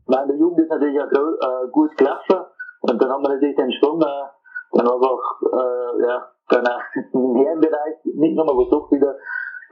in 0.06 0.28
der 0.28 0.36
Jugend 0.36 0.60
ist 0.60 0.70
natürlich 0.70 1.00
auch 1.00 1.10
äh, 1.10 1.68
gut 1.70 1.96
gelaufen. 1.96 2.44
Und 2.82 3.00
dann 3.00 3.10
haben 3.10 3.22
wir 3.22 3.30
natürlich 3.30 3.56
den 3.56 3.72
Schwung, 3.72 4.02
äh, 4.02 4.28
dann 4.72 4.88
einfach, 4.88 5.40
äh, 5.40 6.02
ja, 6.04 6.28
dann 6.52 6.66
auch 6.66 6.80
im 7.12 7.36
Herrenbereich 7.36 7.96
nicht 8.04 8.36
nochmal 8.36 8.66
versucht 8.66 8.92
wieder 8.92 9.16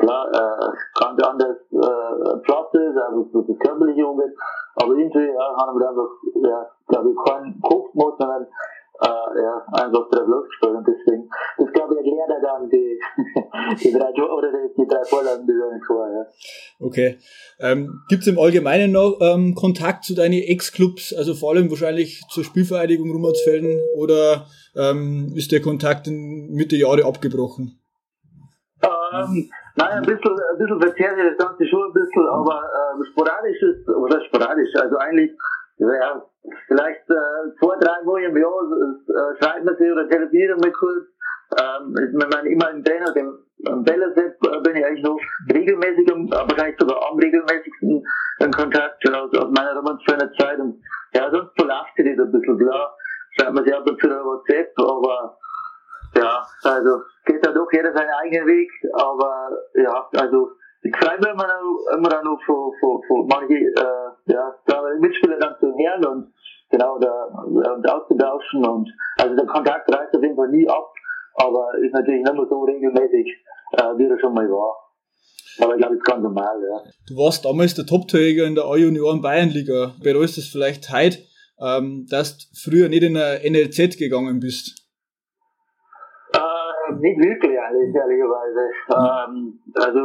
klar, 0.01 0.29
äh, 0.33 0.71
ganz 0.99 1.23
anders 1.23 1.57
äh, 1.71 2.37
Platz 2.43 2.75
ist, 2.75 2.97
also 2.97 3.29
was 3.33 3.47
das 3.47 3.59
körperliche 3.59 4.07
umgeht. 4.07 4.35
Aber 4.83 4.95
irgendwie 4.95 5.29
ja, 5.29 5.57
haben 5.57 5.79
wir 5.79 5.89
einfach, 5.89 6.11
ja, 6.43 6.67
glaube 6.89 7.11
ich, 7.11 7.31
keinen 7.31 7.61
Kopfmod, 7.61 8.17
sondern 8.19 8.47
äh, 9.03 9.43
ja, 9.43 9.63
einfach 9.73 10.09
drauf 10.09 10.27
losgespielt. 10.27 10.77
Und 10.77 10.89
deswegen, 10.89 11.31
das 11.59 11.73
glaube 11.73 11.95
ich 11.95 11.99
erklärt 11.99 12.31
er 12.31 12.41
dann 12.41 12.71
die, 12.71 13.01
die 13.75 13.93
drei 13.93 14.11
oder 14.11 14.51
die, 14.53 14.83
die 14.83 14.89
drei 14.89 15.05
Vorlagen, 15.05 15.47
die 15.47 15.53
da 15.53 15.75
nicht 15.75 15.87
vor. 15.87 16.09
Ja. 16.09 16.27
Okay. 16.79 17.19
Ähm, 17.59 18.03
Gibt 18.09 18.23
es 18.23 18.29
im 18.29 18.39
Allgemeinen 18.39 18.93
noch 18.93 19.19
ähm, 19.21 19.55
Kontakt 19.55 20.05
zu 20.05 20.15
deinen 20.15 20.43
Ex-Clubs, 20.43 21.15
also 21.15 21.35
vor 21.35 21.51
allem 21.53 21.71
wahrscheinlich 21.71 22.23
zur 22.31 22.45
Spielvereinigung 22.45 23.11
Rummansfelden 23.11 23.79
oder 23.97 24.47
ähm, 24.77 25.33
ist 25.37 25.53
der 25.53 25.61
Kontakt 25.61 26.07
in 26.07 26.51
Mitte 26.51 26.77
Jahre 26.77 27.05
abgebrochen? 27.05 27.79
Ähm, 28.83 29.51
nein, 29.77 29.91
ein 29.91 30.03
bisschen, 30.03 30.33
ein 30.33 30.59
bisschen 30.59 30.81
verzerrt 30.81 31.19
das 31.19 31.47
Ganze 31.47 31.67
schon 31.67 31.83
ein 31.83 31.93
bisschen, 31.93 32.27
aber 32.27 32.63
äh, 32.63 33.05
sporadisch 33.13 33.63
ist, 33.63 33.89
oder 33.89 34.25
sporadisch, 34.27 34.75
also 34.81 34.97
eigentlich, 34.97 35.31
ja, 35.79 36.23
vielleicht 36.67 37.09
äh, 37.11 37.57
zwei, 37.59 37.77
drei 37.79 38.03
Mal 38.05 38.23
im 38.25 38.37
Jahr 38.37 38.63
äh, 38.71 39.43
schreibt 39.43 39.65
man 39.65 39.77
sich 39.77 39.91
oder 39.91 40.09
telefoniert 40.09 40.61
mal 40.61 40.73
kurz. 40.73 41.07
Ähm, 41.59 41.95
meine, 42.15 42.49
immer 42.49 42.71
im 42.71 42.85
Trainer, 42.85 43.13
dem 43.13 43.39
am 43.67 43.83
Bellerset 43.83 44.37
äh, 44.43 44.61
bin 44.63 44.77
ich 44.77 44.85
eigentlich 44.85 45.05
noch 45.05 45.21
regelmäßig, 45.53 46.11
aber 46.13 46.51
wahrscheinlich 46.51 46.77
sogar 46.79 47.11
am 47.11 47.19
regelmäßigsten 47.19 48.05
in 48.41 48.51
Kontakt 48.51 49.09
aus, 49.09 49.35
aus 49.35 49.51
meiner 49.51 49.77
Romanzfreiner 49.77 50.33
Zeit. 50.33 50.59
Und 50.59 50.81
ja, 51.15 51.31
sonst 51.31 51.55
belastet 51.55 52.07
es 52.07 52.19
ein 52.19 52.33
bisschen, 52.33 52.59
klar. 52.59 52.97
Schreibt 53.37 53.55
man 53.55 53.65
sich 53.65 53.75
ab 53.75 53.89
und 53.89 54.01
zu 54.01 54.07
über 54.07 54.25
WhatsApp, 54.25 54.73
aber 54.79 55.37
ja, 56.17 56.43
also 56.65 57.03
geht 57.25 57.47
da 57.47 57.53
doch 57.53 57.71
jeder 57.73 57.93
seinen 57.93 58.11
eigenen 58.11 58.47
Weg, 58.47 58.71
aber 58.93 59.51
ja, 59.75 60.09
also 60.17 60.51
ich 60.83 60.91
mich 60.91 61.31
immer 61.31 61.47
noch, 61.47 61.97
immer 61.97 62.23
noch 62.23 62.41
von, 62.45 62.73
von, 62.81 63.03
von 63.07 63.27
manche 63.29 63.55
äh, 63.55 64.33
ja, 64.33 64.55
Mitspieler 64.99 65.39
dann 65.39 65.57
zu 65.61 65.67
hören 65.67 66.05
und 66.07 66.33
genau 66.71 66.99
da 66.99 67.27
und 67.45 67.89
auszutauschen 67.89 68.65
und 68.65 68.91
also 69.19 69.37
der 69.37 69.47
Kontakt 69.47 69.93
reißt 69.95 70.15
auf 70.15 70.23
jeden 70.23 70.37
Fall 70.37 70.49
nie 70.49 70.69
ab, 70.69 70.93
aber 71.41 71.73
ist 71.83 71.93
natürlich 71.93 72.23
nicht 72.23 72.35
mehr 72.35 72.47
so 72.49 72.61
regelmäßig, 72.63 73.27
äh, 73.73 73.99
wie 73.99 74.07
er 74.07 74.21
schon 74.21 74.35
mal 74.35 74.49
war. 74.49 74.77
Aber 75.63 75.75
ich 75.75 75.81
glaube, 75.81 75.97
das 75.97 76.03
ist 76.03 76.11
ganz 76.11 76.23
normal, 76.23 76.57
ja. 76.63 76.83
Du 77.09 77.17
warst 77.17 77.45
damals 77.45 77.75
der 77.75 77.87
Top-Torjäger 77.87 78.47
in 78.47 78.55
der 78.55 78.65
A-Junioren 78.65 79.21
Bayernliga. 79.21 79.95
Bereust 80.03 80.39
es 80.39 80.49
vielleicht 80.49 80.93
heute, 80.93 81.19
ähm, 81.61 82.07
dass 82.09 82.39
du 82.39 82.71
früher 82.71 82.89
nicht 82.89 83.03
in 83.03 83.15
der 83.15 83.41
NLZ 83.45 83.99
gegangen 83.99 84.41
bist? 84.41 84.89
Äh, 86.33 86.93
nicht 87.01 87.19
wirklich, 87.19 87.59
eigentlich, 87.59 87.95
ehrlicherweise. 87.95 88.63
Ähm, 88.91 89.61
also, 89.75 90.01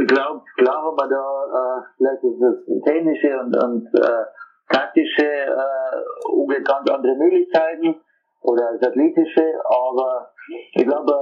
ich 0.00 0.06
glaube, 0.06 0.42
klar 0.56 0.82
haben 0.82 0.96
wir 0.96 1.08
da 1.08 1.24
äh, 1.58 1.82
vielleicht 1.96 2.22
das 2.40 2.84
technische 2.84 3.38
und, 3.40 3.56
und 3.56 3.86
äh, 3.94 4.24
taktische 4.68 5.26
äh, 5.26 6.62
ganz 6.62 6.90
andere 6.90 7.16
Möglichkeiten 7.16 7.96
oder 8.42 8.76
das 8.78 8.88
athletische, 8.88 9.44
aber 9.64 10.30
ich 10.74 10.86
glaube, 10.86 11.12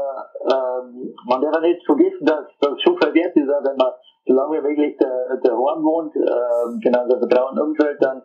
ähm, 0.45 1.15
man 1.27 1.41
darf 1.41 1.61
nicht 1.61 1.85
vergessen, 1.85 2.25
dass 2.25 2.47
das 2.61 2.83
schon 2.83 2.99
verwehrt 2.99 3.37
ist, 3.37 3.49
wenn 3.49 3.77
man 3.77 3.93
so 4.27 4.35
lange 4.35 4.59
wie 4.59 4.69
möglich 4.69 4.97
der, 4.99 5.37
der 5.43 5.57
Horn 5.57 5.83
wohnt, 5.83 6.15
äh, 6.17 6.79
genau 6.83 7.07
das 7.09 7.19
Vertrauen 7.19 7.59
umfällt, 7.59 7.99
dann, 8.01 8.23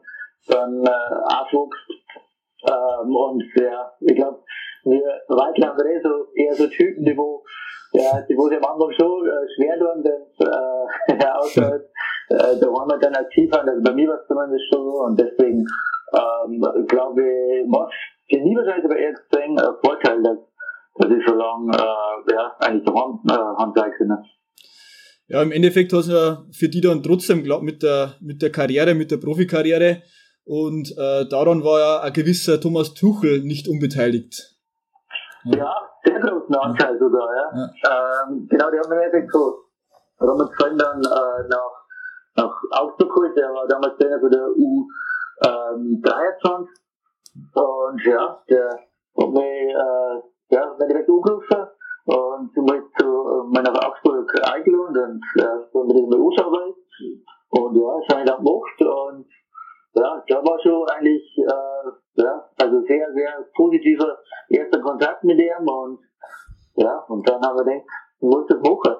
dann 0.47 0.85
äh, 0.85 1.15
aufwächst. 1.39 1.89
Ähm, 2.65 3.15
und 3.15 3.43
ja, 3.55 3.91
ich 3.99 4.15
glaube, 4.15 4.39
wir 4.85 5.01
Weitler 5.27 5.67
haben 5.67 5.87
eh 5.87 6.01
so, 6.01 6.27
eher 6.35 6.53
so 6.53 6.67
Typen, 6.67 7.05
die 7.05 7.17
wo, 7.17 7.43
ja, 7.93 8.21
die 8.27 8.37
wo 8.37 8.47
sich 8.47 8.57
am 8.57 8.71
Anfang 8.71 8.91
schon 8.93 9.27
äh, 9.27 9.47
schwer 9.55 9.79
tun, 9.79 10.03
wenn 10.03 10.47
äh, 10.47 11.21
ja, 11.23 11.35
außerhalb 11.35 11.89
äh, 12.29 12.61
waren 12.67 12.89
wir 12.89 12.97
dann 12.99 13.15
aktiv 13.15 13.51
an, 13.53 13.67
also 13.67 13.81
bei 13.83 13.93
mir 13.93 14.07
war 14.09 14.19
es 14.19 14.27
zumindest 14.27 14.65
schon 14.69 14.83
so. 14.83 15.03
Und 15.03 15.19
deswegen 15.19 15.65
ähm, 16.13 16.85
glaube 16.87 17.21
ich, 17.21 17.65
was 17.67 17.91
nie 18.29 18.55
wahrscheinlich 18.55 18.85
aber 18.85 18.99
extrem 18.99 19.57
äh, 19.57 19.73
Vorteil, 19.83 20.21
dass, 20.23 20.37
dass 20.95 21.11
ich 21.11 21.25
so 21.25 21.33
lange 21.33 21.71
äh, 21.75 22.33
ja, 22.33 22.55
eigentlich 22.59 22.85
daheim 22.85 23.19
äh, 23.27 23.61
Handwerk 23.61 23.97
bin. 23.97 24.15
Ja, 25.27 25.41
im 25.41 25.51
Endeffekt 25.51 25.93
hast 25.93 26.09
du 26.09 26.13
ja 26.13 26.43
für 26.51 26.69
die 26.69 26.81
dann 26.81 27.01
trotzdem 27.01 27.43
glaub, 27.43 27.61
mit 27.61 27.81
der 27.81 28.15
mit 28.21 28.41
der 28.41 28.51
Karriere, 28.51 28.93
mit 28.93 29.09
der 29.09 29.17
Profikarriere 29.17 30.03
und 30.45 30.91
äh, 30.97 31.25
daran 31.29 31.63
war 31.63 31.79
ja 31.79 31.99
ein 32.01 32.13
gewisser 32.13 32.59
Thomas 32.59 32.93
Tuchel 32.93 33.41
nicht 33.41 33.67
unbeteiligt. 33.67 34.53
Ja, 35.45 35.73
sehr 36.03 36.19
großen 36.19 36.55
Anteil 36.55 36.99
sogar, 36.99 37.27
ja. 37.35 37.51
ja. 37.55 38.23
Ähm, 38.27 38.47
genau, 38.49 38.69
die 38.69 38.77
haben 38.77 38.91
im 38.91 38.97
Endeffekt 38.99 39.31
so 39.31 39.63
Robert 40.19 40.51
Sven 40.55 40.77
dann 40.77 40.99
äh, 40.99 41.47
nach, 41.49 41.85
nach 42.35 42.55
Augsburg 42.71 43.09
geholt, 43.09 43.37
der 43.37 43.49
war 43.49 43.67
damals 43.67 43.97
Trainer 43.97 44.19
für 44.19 44.29
der 44.29 44.47
U 44.55 44.87
ähm, 45.45 46.01
23 46.01 46.69
und 47.53 48.05
ja, 48.05 48.43
der 48.49 48.69
hat 48.69 49.29
mich 49.29 49.41
äh, 49.41 50.32
ja, 50.53 50.75
mir 50.77 50.87
direkt 50.87 51.09
angerufen 51.09 51.67
und 52.05 52.53
zum 52.53 52.65
Beispiel 52.65 52.91
zu 52.99 53.05
äh, 53.05 53.61
nach 53.61 53.87
Augsburg 53.87 54.29
eingeladen 54.53 55.21
und 55.71 55.87
bin 55.87 55.97
ich 55.97 56.09
mal 56.09 56.21
ausarbeiten 56.21 56.75
und 57.49 57.75
ja, 57.75 57.89
das 57.97 58.07
habe 58.09 58.21
ich 58.21 58.29
dann 58.29 58.43
gemacht 58.43 58.79
und 58.81 59.25
ja, 59.95 60.23
da 60.27 60.35
war 60.43 60.59
schon 60.61 60.87
eigentlich 60.89 61.23
äh, 61.37 62.21
ja, 62.21 62.49
also 62.61 62.81
sehr, 62.87 63.13
sehr 63.13 63.45
positiver 63.55 64.17
erster 64.49 64.79
Kontakt 64.79 65.23
mit 65.23 65.39
ihm 65.39 65.67
und 65.67 65.99
ja, 66.75 67.03
und 67.07 67.27
dann 67.27 67.41
haben 67.41 67.57
wir 67.57 67.63
gedacht, 67.63 67.85
ich 68.19 68.27
muss 68.27 68.47
das 68.47 68.59
machen. 68.59 68.95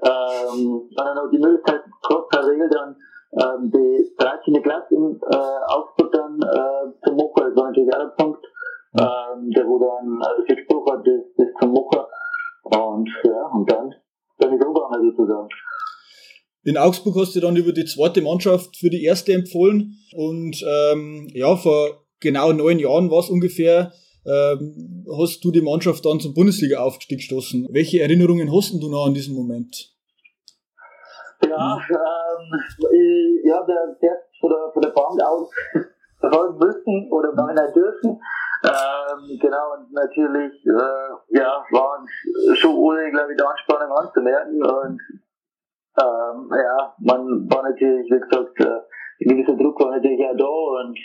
Ähm, 0.00 0.88
dann 0.96 1.16
wir 1.16 1.30
die 1.30 1.38
Möglichkeit 1.38 1.82
gehabt, 2.08 2.28
parallel 2.30 2.70
dann 2.70 2.96
ähm, 3.32 3.70
die 3.70 4.14
13. 4.16 4.62
Klasse 4.62 4.94
in 4.94 5.20
äh, 5.20 5.72
Augsburg 5.74 6.12
dann 6.12 6.40
äh, 6.40 6.92
zu 7.04 7.14
machen, 7.14 7.32
das 7.36 7.56
war 7.56 7.66
natürlich 7.66 7.94
auch 7.94 8.00
ein 8.00 8.16
Punkt, 8.16 8.46
ähm, 8.94 9.50
der 9.50 9.66
wo 9.66 9.78
dann 9.78 10.22
also 10.22 10.42
viel 10.46 10.58
Spruch 10.64 10.90
hat, 10.90 11.06
das, 11.06 11.20
das 11.36 11.48
zu 11.60 11.68
machen 11.68 12.06
und 12.62 13.10
ja, 13.24 13.46
und 13.52 13.70
dann 13.70 13.94
bin 14.38 14.58
ich 14.58 14.66
umgegangen 14.66 15.10
sozusagen. 15.10 15.48
In 16.64 16.76
Augsburg 16.76 17.16
hast 17.16 17.34
du 17.34 17.40
dann 17.40 17.56
über 17.56 17.72
die 17.72 17.84
zweite 17.84 18.20
Mannschaft 18.20 18.76
für 18.76 18.90
die 18.90 19.04
erste 19.04 19.32
empfohlen 19.32 19.96
und 20.14 20.62
ähm, 20.66 21.28
ja, 21.32 21.56
vor 21.56 22.04
genau 22.20 22.52
neun 22.52 22.78
Jahren 22.78 23.10
war 23.10 23.20
es 23.20 23.30
ungefähr, 23.30 23.92
ähm, 24.26 25.06
hast 25.18 25.44
du 25.44 25.50
die 25.50 25.62
Mannschaft 25.62 26.04
dann 26.04 26.20
zum 26.20 26.34
Bundesliga-Aufstieg 26.34 27.18
gestoßen. 27.18 27.68
Welche 27.70 28.00
Erinnerungen 28.00 28.52
hast 28.54 28.74
du 28.74 28.90
noch 28.90 29.06
an 29.06 29.14
diesen 29.14 29.34
Moment? 29.34 29.94
Ja, 31.42 31.78
ähm, 31.78 32.60
ich, 32.92 33.44
ja, 33.46 33.64
der, 33.64 33.96
der 34.02 34.18
von 34.40 34.50
der, 34.50 34.70
von 34.72 34.82
der 34.82 34.90
Bank 34.90 35.20
aus 35.22 35.50
verfolgen 36.20 36.58
müssen 36.58 37.12
oder 37.12 37.30
im 37.30 37.72
dürfen. 37.74 38.20
Ähm, 38.64 39.38
genau, 39.40 39.74
und 39.74 39.92
natürlich, 39.92 40.52
äh, 40.66 41.38
ja, 41.38 41.64
waren 41.70 42.06
schon 42.56 42.74
ohne, 42.74 43.10
glaube 43.12 43.32
ich, 43.32 43.38
die 43.38 43.44
Anspannung 43.44 43.96
anzumerken 43.96 44.62
und 44.62 45.00
ähm, 46.00 46.50
ja, 46.50 46.94
man 46.98 47.48
war 47.50 47.62
natürlich, 47.62 48.10
wie 48.10 48.18
gesagt, 48.18 48.58
äh, 48.60 48.80
ein 49.20 49.28
gewisser 49.28 49.56
Druck 49.56 49.78
war 49.80 49.92
natürlich 49.92 50.20
auch 50.26 50.36
da 50.36 50.46
und 50.46 50.98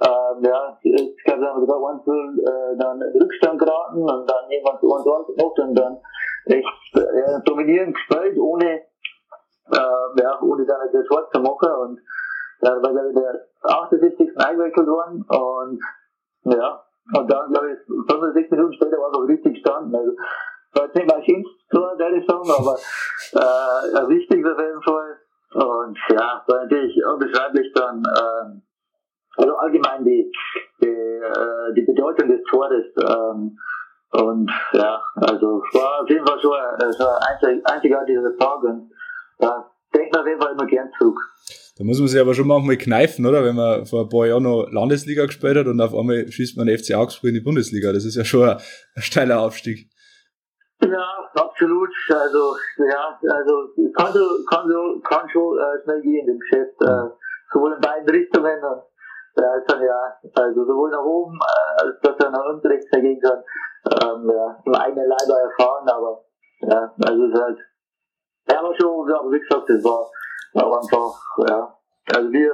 ähm, 0.00 0.44
ja, 0.44 0.78
ich 0.82 1.24
glaube, 1.24 1.40
da 1.42 1.54
wir 1.54 1.66
sogar 1.66 1.90
1 1.90 2.06
äh, 2.06 2.76
dann 2.78 3.02
in 3.02 3.22
Rückstand 3.22 3.58
geraten 3.58 3.98
und 3.98 4.30
dann 4.30 4.50
irgendwann 4.50 4.78
zu 4.78 4.94
1 4.94 5.04
gemacht 5.04 5.58
und 5.58 5.74
dann 5.74 5.98
echt 6.46 6.96
äh, 6.96 7.40
dominierend 7.44 7.94
gespielt, 7.94 8.38
ohne, 8.38 8.82
äh, 9.72 10.22
ja, 10.22 10.40
ohne 10.42 10.64
dann 10.64 10.80
das 10.92 11.10
Wort 11.10 11.32
zu 11.32 11.40
machen 11.40 11.72
und 11.82 12.00
ja, 12.62 12.70
war 12.70 12.92
glaube 12.92 13.08
ich 13.08 13.16
der 13.16 13.46
78. 13.62 14.30
eingewechselt 14.38 14.86
worden 14.86 15.24
und 15.28 15.80
ja, 16.44 16.84
und 17.14 17.30
dann 17.30 17.52
glaube 17.52 17.72
ich 17.72 17.78
65 17.86 18.50
Minuten 18.50 18.74
später 18.74 18.98
war 18.98 19.10
es 19.10 19.16
auch 19.16 19.28
richtig 19.28 19.54
gestanden. 19.54 19.94
Also 19.94 20.12
war 20.74 20.84
jetzt 20.84 20.96
nicht 20.96 21.10
mein 21.10 21.24
schönstes 21.24 21.68
Tor, 21.70 21.96
der 21.96 22.10
sagen, 22.26 22.50
aber 22.50 22.76
äh, 22.76 24.08
wichtig 24.08 24.44
auf 24.44 24.58
jeden 24.58 24.82
Fall. 24.82 25.18
Und 25.54 25.98
ja, 26.10 26.44
war 26.46 26.62
natürlich 26.62 26.94
unbeschreiblich 27.04 27.72
dann, 27.74 28.02
äh, 28.04 29.40
also 29.40 29.56
allgemein 29.56 30.04
die, 30.04 30.30
die, 30.82 30.86
äh, 30.86 31.74
die 31.74 31.82
Bedeutung 31.82 32.28
des 32.28 32.42
Tores. 32.44 32.86
Ähm, 32.98 33.58
und 34.10 34.50
ja, 34.72 35.02
also 35.16 35.62
war 35.72 36.02
auf 36.02 36.08
jeden 36.08 36.26
Fall 36.26 36.40
schon 36.40 36.52
ein, 36.52 36.92
so 36.92 37.06
ein 37.46 37.64
einzigartiger 37.64 38.36
Tag 38.38 38.62
und 38.62 38.90
ja, 39.38 39.70
denkt 39.94 40.12
man 40.12 40.22
auf 40.22 40.28
jeden 40.28 40.40
Fall 40.40 40.52
immer 40.52 40.66
gern 40.66 40.90
zurück. 40.98 41.18
Da 41.78 41.84
muss 41.84 42.00
man 42.00 42.08
sich 42.08 42.20
aber 42.20 42.34
schon 42.34 42.48
manchmal 42.48 42.76
kneifen, 42.76 43.24
oder? 43.24 43.44
Wenn 43.44 43.54
man 43.54 43.86
vor 43.86 44.02
ein 44.02 44.08
paar 44.08 44.26
Jahren 44.26 44.42
noch 44.42 44.66
Landesliga 44.68 45.26
gespielt 45.26 45.56
hat 45.56 45.68
und 45.68 45.80
auf 45.80 45.94
einmal 45.94 46.26
schießt 46.26 46.56
man 46.58 46.66
FC 46.66 46.94
Augsburg 46.94 47.28
in 47.28 47.34
die 47.34 47.40
Bundesliga. 47.40 47.92
Das 47.92 48.04
ist 48.04 48.16
ja 48.16 48.24
schon 48.24 48.48
ein, 48.48 48.58
ein 48.96 49.02
steiler 49.02 49.38
Aufstieg. 49.40 49.88
Ja, 50.82 51.06
absolut. 51.34 51.90
Also, 52.10 52.56
ja, 52.78 53.20
also, 53.22 53.54
kann 53.94 54.12
so, 54.12 54.26
kann 54.50 54.68
so, 54.68 55.00
kann 55.06 55.28
schon 55.30 55.56
äh, 55.56 55.82
schnell 55.84 56.02
gehen 56.02 56.28
im 56.28 56.40
Geschäft, 56.40 56.74
äh, 56.82 57.14
sowohl 57.52 57.74
in 57.74 57.80
beiden 57.80 58.08
Richtungen. 58.08 58.58
Ist 59.38 59.70
dann 59.70 59.80
ja, 59.80 60.18
also 60.34 60.64
sowohl 60.64 60.90
nach 60.90 61.04
oben, 61.04 61.38
äh, 61.38 61.82
als 61.84 62.00
dass 62.02 62.18
er 62.18 62.30
nach 62.32 62.44
unten 62.44 62.66
rechts 62.66 62.90
dagegen 62.90 63.20
kann, 63.20 63.38
ähm, 64.02 64.28
ja, 64.34 64.62
im 64.66 64.74
eigenen 64.74 65.06
Leiber 65.06 65.40
erfahren, 65.46 65.88
aber, 65.88 66.24
ja, 66.62 66.92
also, 67.06 67.24
es 67.24 67.34
ist 67.34 67.40
halt, 67.40 67.58
ja, 68.50 68.58
aber 68.58 68.74
schon, 68.74 69.06
wie 69.06 69.38
gesagt, 69.38 69.70
das 69.70 69.84
war, 69.84 70.10
war 70.62 70.82
einfach, 70.82 71.14
ja, 71.48 71.74
also 72.14 72.32
wir, 72.32 72.50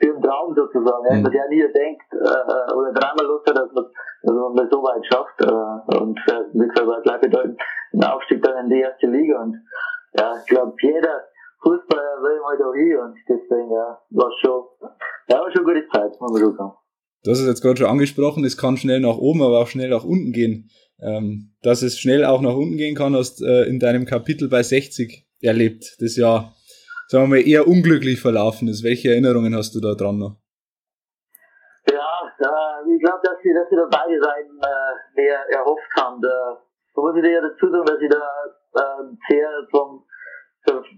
für 0.00 0.10
einen 0.10 0.22
Traum 0.22 0.54
sozusagen, 0.54 1.16
mhm. 1.16 1.22
man 1.22 1.32
ja 1.32 1.48
nie 1.48 1.60
denkt, 1.72 2.08
äh, 2.12 2.72
oder 2.74 2.92
dreimal 2.92 3.26
Lust 3.26 3.48
hat, 3.48 3.56
dass 3.56 3.72
man, 3.72 3.84
dass 4.22 4.34
man 4.34 4.54
mal 4.54 4.68
so 4.70 4.82
weit 4.82 5.06
schafft, 5.06 5.40
äh, 5.40 5.98
und, 5.98 6.18
äh, 6.28 6.44
wie 6.52 6.68
gesagt, 6.68 6.86
war 6.86 7.02
gleich 7.02 7.20
bedeutend, 7.20 7.60
ein 7.92 8.04
Aufstieg 8.04 8.42
dann 8.42 8.64
in 8.64 8.70
die 8.70 8.80
erste 8.80 9.06
Liga 9.06 9.42
und, 9.42 9.56
ja, 10.18 10.34
ich 10.38 10.46
glaube, 10.46 10.74
jeder, 10.80 11.24
Fußballer 11.64 12.22
will 12.22 12.40
mal 12.40 12.58
da 12.58 12.72
hin 12.74 12.98
und 12.98 13.16
deswegen, 13.28 13.70
ja, 13.72 13.98
war 14.10 14.30
schon, 14.40 14.64
ja, 15.28 15.40
war 15.40 15.50
schon 15.50 15.66
eine 15.66 15.80
gute 15.80 15.88
Zeit, 15.88 16.20
muss 16.20 16.32
man 16.32 16.42
so 16.42 16.56
sagen. 16.56 16.72
Du 17.24 17.30
hast 17.30 17.40
es 17.40 17.46
jetzt 17.46 17.62
gerade 17.62 17.78
schon 17.78 17.88
angesprochen, 17.88 18.44
es 18.44 18.58
kann 18.58 18.76
schnell 18.76 19.00
nach 19.00 19.16
oben, 19.16 19.42
aber 19.42 19.60
auch 19.60 19.66
schnell 19.66 19.88
nach 19.88 20.04
unten 20.04 20.32
gehen. 20.32 20.70
Ähm, 21.00 21.54
dass 21.62 21.82
es 21.82 21.98
schnell 21.98 22.24
auch 22.24 22.42
nach 22.42 22.54
unten 22.54 22.76
gehen 22.76 22.94
kann, 22.94 23.16
hast 23.16 23.42
äh, 23.42 23.64
in 23.64 23.80
deinem 23.80 24.04
Kapitel 24.04 24.48
bei 24.48 24.62
60 24.62 25.26
erlebt, 25.40 25.96
das 26.00 26.16
ja, 26.16 26.52
sagen 27.14 27.30
wir 27.30 27.38
mal, 27.38 27.46
eher 27.46 27.68
unglücklich 27.68 28.20
verlaufen 28.20 28.66
ist. 28.66 28.82
Welche 28.82 29.10
Erinnerungen 29.10 29.54
hast 29.54 29.72
du 29.74 29.80
da 29.80 29.94
dran 29.94 30.18
noch? 30.18 30.34
Ja, 31.86 32.10
äh, 32.42 32.90
ich 32.90 33.00
glaube, 33.00 33.22
dass 33.22 33.38
sie, 33.38 33.54
dass 33.54 33.70
sie 33.70 33.76
da 33.76 33.86
beide 33.86 34.18
Seiten 34.18 34.58
äh, 34.58 34.92
mehr 35.14 35.38
erhofft 35.54 35.94
haben. 35.96 36.20
Da 36.20 36.58
muss 36.96 37.14
ich 37.14 37.22
dir 37.22 37.38
ja 37.38 37.40
dazu 37.40 37.70
sagen, 37.70 37.86
dass 37.86 38.02
ich 38.02 38.10
da 38.10 38.18
äh, 38.18 39.04
sehr 39.30 39.48
vom 39.70 40.02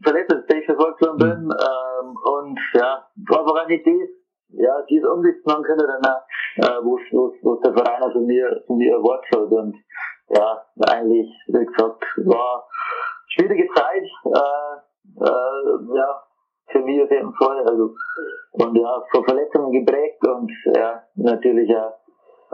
Verletzungstech 0.02 0.64
verfolgt 0.64 1.02
worden 1.02 1.18
bin. 1.18 1.44
Mhm. 1.44 1.52
Ähm, 1.52 2.16
und 2.16 2.58
ja, 2.72 3.04
nicht 3.68 3.86
das, 3.86 4.08
ja, 4.56 4.82
die 4.88 4.96
es 4.96 5.04
umsetzen 5.04 5.52
haben 5.52 5.64
können, 5.64 5.84
dann, 5.84 6.16
äh, 6.64 6.80
wo 6.80 6.96
der 7.60 7.74
Verein 7.74 8.02
also 8.02 8.20
mir, 8.20 8.62
von 8.66 8.78
mir 8.78 8.92
erwartet 8.94 9.36
hat. 9.36 9.52
Und 9.52 9.76
ja, 10.30 10.64
eigentlich, 10.80 11.28
wie 11.48 11.66
gesagt, 11.66 12.02
war 12.24 12.66
schwierige 13.28 13.68
Zeit. 13.74 14.04
Äh, 14.24 14.86
äh, 15.20 15.96
ja, 15.96 16.22
für 16.68 16.80
mich 16.80 17.02
auf 17.02 17.10
jeden 17.10 17.32
Fall. 17.34 17.66
Also, 17.66 17.94
und 18.52 18.76
ja, 18.76 19.02
von 19.12 19.24
Verletzungen 19.24 19.72
geprägt 19.72 20.26
und 20.26 20.50
ja, 20.74 21.02
natürlich 21.14 21.68
ja, 21.68 21.94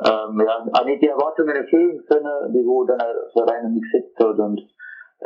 ähm, 0.05 0.41
ja, 0.41 0.67
auch 0.73 0.85
nicht 0.85 1.03
die 1.03 1.09
Erwartungen 1.09 1.55
erfüllen 1.55 2.05
können, 2.09 2.53
die 2.53 2.65
wo 2.67 2.85
dann 2.85 2.99
der 2.99 3.31
Verein 3.33 3.73
nicht 3.73 3.85
gesetzt 3.93 4.19
hat. 4.19 4.39
Und 4.39 4.61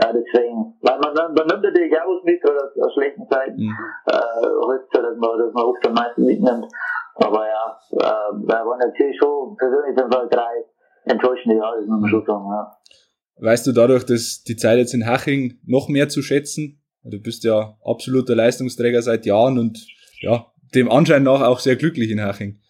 ja, 0.02 0.12
deswegen, 0.12 0.76
weil 0.82 0.98
man, 0.98 1.14
man, 1.14 1.46
nimmt 1.46 1.62
natürlich 1.62 1.92
auch 1.98 2.06
was 2.06 2.24
mit, 2.24 2.44
oder 2.44 2.70
aus 2.84 2.92
schlechten 2.94 3.26
Zeiten, 3.28 3.62
mhm. 3.62 3.76
äh, 4.06 4.78
dass 4.92 5.16
man, 5.16 5.38
dass 5.38 5.52
man 5.54 5.64
oft 5.64 5.86
am 5.86 5.94
meisten 5.94 6.24
mitnimmt. 6.24 6.66
Aber 7.14 7.46
ja, 7.46 7.78
äh, 7.92 8.46
da 8.46 8.66
waren 8.66 8.78
natürlich 8.78 9.16
schon 9.18 9.56
persönlich 9.56 9.96
sind 9.96 10.14
halt 10.14 10.32
drei 10.32 10.64
enttäuschende 11.04 11.56
Jahre, 11.56 11.80
muss 11.86 12.00
man 12.00 12.10
schon 12.10 12.24
sagen, 12.26 12.44
ja. 12.50 12.76
Weißt 13.38 13.66
du 13.66 13.72
dadurch, 13.72 14.04
dass 14.04 14.42
die 14.44 14.56
Zeit 14.56 14.78
jetzt 14.78 14.94
in 14.94 15.06
Haching 15.06 15.58
noch 15.66 15.88
mehr 15.88 16.08
zu 16.08 16.22
schätzen? 16.22 16.82
Du 17.08 17.22
bist 17.22 17.44
ja 17.44 17.76
absoluter 17.84 18.34
Leistungsträger 18.34 19.00
seit 19.00 19.26
Jahren 19.26 19.58
und 19.58 19.78
ja, 20.20 20.46
dem 20.74 20.90
Anschein 20.90 21.22
nach 21.22 21.40
auch 21.40 21.60
sehr 21.60 21.76
glücklich 21.76 22.10
in 22.10 22.20
Haching. 22.20 22.60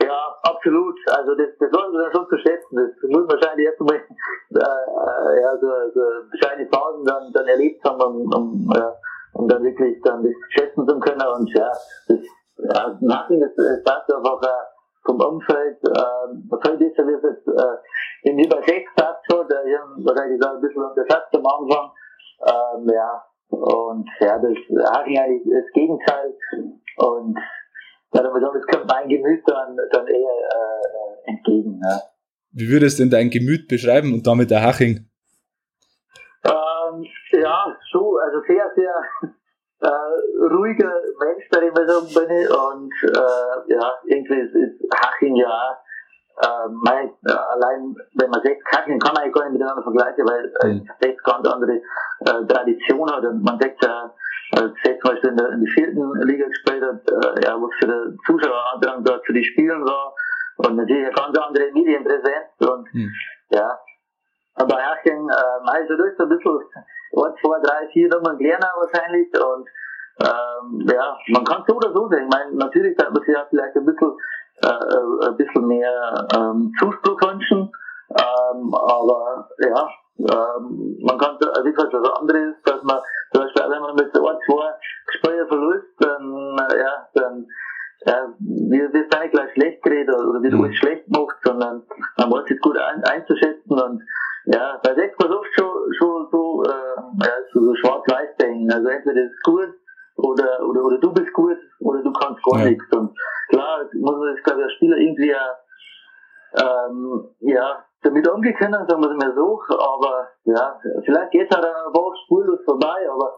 Ja, 0.00 0.36
absolut. 0.42 0.94
Also 1.10 1.34
das, 1.34 1.48
das 1.58 1.70
sollen 1.72 1.92
wir 1.92 2.12
schon 2.12 2.28
zu 2.28 2.38
schätzen. 2.38 2.76
Das 2.76 3.10
muss 3.10 3.26
wahrscheinlich 3.26 3.66
erst 3.66 3.80
einmal 3.80 3.96
äh, 3.98 5.42
ja, 5.42 5.50
so, 5.60 5.66
so 5.94 6.00
bescheidene 6.30 6.68
Phasen 6.70 7.04
dann, 7.04 7.32
dann 7.32 7.48
erlebt 7.48 7.82
haben, 7.84 8.00
um, 8.00 8.32
um, 8.32 8.72
äh, 8.72 8.92
um 9.32 9.48
dann 9.48 9.64
wirklich 9.64 10.00
dann 10.04 10.22
das 10.22 10.34
schätzen 10.50 10.86
zu 10.86 11.00
können. 11.00 11.26
Und 11.34 11.50
ja, 11.54 11.72
das 12.08 12.18
ja, 12.58 12.98
Haching, 13.10 13.40
das, 13.40 13.50
das 13.56 13.82
passt 13.82 14.12
einfach 14.12 14.40
äh, 14.42 14.64
vom 15.04 15.20
Umfeld, 15.20 15.78
äh, 15.82 16.56
völlig 16.62 16.92
ist, 16.92 16.98
wie 16.98 17.12
es 17.12 17.24
äh, 17.24 18.30
in 18.30 18.38
über 18.38 18.62
sechs 18.62 18.88
gesagt 18.94 19.26
hat, 19.28 19.50
äh, 19.50 19.78
wahrscheinlich 20.06 20.40
ein 20.40 20.60
bisschen 20.60 20.82
unterschätzt 20.82 21.34
am 21.34 21.46
Anfang, 21.46 21.90
ähm, 22.46 22.90
ja, 22.92 23.24
und 23.48 24.08
ja, 24.20 24.38
das 24.38 24.56
hat 24.90 25.06
eigentlich 25.06 25.42
das 25.44 25.72
Gegenteil. 25.72 26.34
Und 26.96 27.38
ja, 28.14 28.22
das 28.22 28.66
kommt 28.66 28.86
mein 28.88 29.08
Gemüt 29.08 29.42
dann, 29.46 29.76
dann 29.92 30.06
eher 30.06 30.16
äh, 30.16 31.30
entgegen. 31.30 31.80
Ja. 31.82 32.00
Wie 32.52 32.68
würdest 32.68 32.98
du 32.98 33.02
denn 33.02 33.10
dein 33.10 33.30
Gemüt 33.30 33.68
beschreiben 33.68 34.12
und 34.12 34.26
damit 34.26 34.50
der 34.50 34.62
Haching? 34.62 35.08
Ähm, 36.44 37.04
ja, 37.32 37.76
so, 37.92 38.18
also 38.18 38.40
sehr, 38.46 38.70
sehr 38.76 38.94
äh, 39.80 40.54
ruhiger 40.54 40.92
Mensch, 41.18 41.48
der 41.52 41.62
ich 41.62 41.74
mal 41.74 41.88
sagen 41.88 42.06
bin. 42.06 42.48
Und 42.48 42.92
äh, 43.02 43.72
ja, 43.72 43.92
irgendwie 44.06 44.40
ist, 44.40 44.54
ist 44.54 44.94
Haching 44.94 45.36
ja 45.36 45.78
äh, 46.40 46.68
mein, 46.70 47.10
äh, 47.26 47.32
allein 47.32 47.94
wenn 48.14 48.30
man 48.30 48.42
sechs 48.42 48.64
Kacken 48.64 48.98
kann 48.98 49.14
man 49.14 49.24
ja 49.24 49.30
gar 49.30 49.44
nicht 49.44 49.52
miteinander 49.52 49.82
vergleichen, 49.82 50.24
weil 50.26 50.52
äh, 50.62 50.74
mhm. 50.74 50.88
sechs 51.00 51.22
ganz 51.22 51.46
andere 51.46 51.76
äh, 51.76 52.46
Tradition 52.46 53.10
hat 53.10 53.24
und 53.24 53.42
man 53.42 53.58
sagt 53.60 53.84
ja, 53.84 54.12
äh, 54.56 54.68
sechs 54.82 55.00
zum 55.00 55.10
Beispiel 55.10 55.30
in 55.30 55.36
der, 55.36 55.48
in 55.50 55.64
der 55.64 55.72
vierten 55.72 56.12
Liga 56.26 56.46
gespielt 56.46 56.82
hat, 56.82 57.00
äh, 57.08 57.44
ja, 57.46 57.56
was 57.60 57.70
für 57.78 57.86
den 57.86 58.18
Zuschauerandrang 58.26 59.04
dort 59.04 59.24
zu 59.26 59.32
den 59.32 59.44
Spielen 59.44 59.84
war 59.84 60.14
und 60.56 60.76
natürlich 60.76 61.06
eine 61.06 61.14
ganz 61.14 61.38
andere 61.38 61.72
Medienpräsenz 61.72 62.50
und 62.60 62.94
mhm. 62.94 63.12
ja, 63.50 63.78
bei 64.56 64.82
Haching, 64.82 65.28
äh, 65.28 65.70
also 65.70 65.96
da 65.96 66.04
ist 66.04 66.20
ein 66.20 66.28
bisschen, 66.28 66.58
ein, 67.14 67.34
zwei, 67.42 67.60
drei, 67.62 67.88
vier 67.92 68.08
Nummern 68.08 68.38
kleiner 68.38 68.72
wahrscheinlich 68.76 69.28
und 69.34 69.68
ähm, 70.20 70.86
ja, 70.86 71.18
man 71.28 71.44
kann 71.44 71.64
so 71.66 71.74
oder 71.74 71.92
so 71.92 72.08
sehen. 72.08 72.28
Ich 72.28 72.36
meine, 72.36 72.54
natürlich 72.54 72.96
hat 72.98 73.12
man 73.12 73.22
sich 73.22 73.34
ja 73.34 73.46
vielleicht 73.50 73.76
ein 73.76 73.84
bisschen 73.84 74.12
äh, 74.64 74.68
äh, 74.68 75.28
ein 75.28 75.36
bisschen 75.36 75.66
mehr 75.66 76.26
ähm, 76.34 76.72
Zuspruch 76.78 77.20
wünschen. 77.22 77.70
Ähm, 78.10 78.74
aber 78.74 79.48
ja, 79.58 79.88
ähm, 80.18 80.98
man 81.02 81.18
kann, 81.18 81.36
wie 81.64 81.72
gesagt, 81.72 81.92
das 81.92 82.10
andere 82.20 82.38
ist, 82.50 82.62
dass 82.64 82.82
man 82.82 82.98
zum 83.32 83.42
Beispiel, 83.42 83.62
wenn 83.68 83.82
man 83.82 83.94
mit 83.94 84.14
so 84.14 84.26
ein, 84.28 84.36
zwei 84.46 84.70
Spielen 85.08 85.48
verlässt, 85.48 85.94
dann, 85.98 86.58
äh, 86.70 86.78
ja, 86.80 87.08
dann, 87.14 87.46
ja, 88.06 88.28
wir, 88.38 88.92
wir 88.92 89.00
sind 89.10 89.22
nicht 89.22 89.32
gleich 89.32 89.52
schlecht 89.52 89.82
geredet 89.82 90.14
oder 90.14 90.42
wie 90.42 90.50
du 90.50 90.56
mhm. 90.56 90.64
alles 90.64 90.76
schlecht 90.76 91.08
macht, 91.08 91.36
sondern 91.44 91.82
man 92.18 92.28
muss 92.28 92.44
es 92.48 92.60
gut 92.60 92.76
ein, 92.78 93.02
einzuschätzen 93.04 93.80
und 93.80 94.02
ja, 94.46 94.78
bei 94.82 94.94
sechs 94.94 95.18
war 95.18 95.30
oft 95.30 95.48
schon, 95.58 95.94
schon 95.98 96.28
so, 96.30 96.62
äh, 96.64 97.24
ja, 97.24 97.32
so, 97.52 97.64
so 97.64 97.74
schwarz-weiß 97.76 98.36
denken. 98.38 98.70
Also 98.70 98.88
entweder 98.88 99.22
ist 99.22 99.32
es 99.32 99.42
gut 99.42 99.72
oder, 100.16 100.60
oder, 100.68 100.84
oder 100.84 100.98
du 100.98 101.12
bist 101.12 101.32
gut 101.32 101.56
oder 101.80 102.02
du 102.02 102.12
kannst 102.12 102.42
gar 102.44 102.60
ja. 102.60 102.66
nichts. 102.66 102.84
Und 102.92 103.16
klar, 103.54 103.88
muss 103.94 104.16
man 104.18 104.34
jetzt, 104.34 104.44
glaube 104.44 104.60
ich, 104.60 104.64
als 104.64 104.72
Spieler 104.74 104.96
irgendwie 104.96 105.30
ja, 105.30 105.46
ähm, 106.58 107.28
ja, 107.40 107.84
damit 108.02 108.28
umgehen 108.28 108.56
können, 108.56 108.86
sagen 108.86 109.02
wir 109.02 109.10
es 109.10 109.16
mal 109.16 109.34
so. 109.34 109.60
Aber 109.78 110.28
ja, 110.44 110.78
vielleicht 111.04 111.30
geht 111.30 111.50
es 111.50 111.56
halt 111.56 111.66
an 111.66 111.74
einer 111.74 111.94
Woche 111.94 112.16
spurlos 112.24 112.60
vorbei, 112.64 112.98
aber 113.10 113.32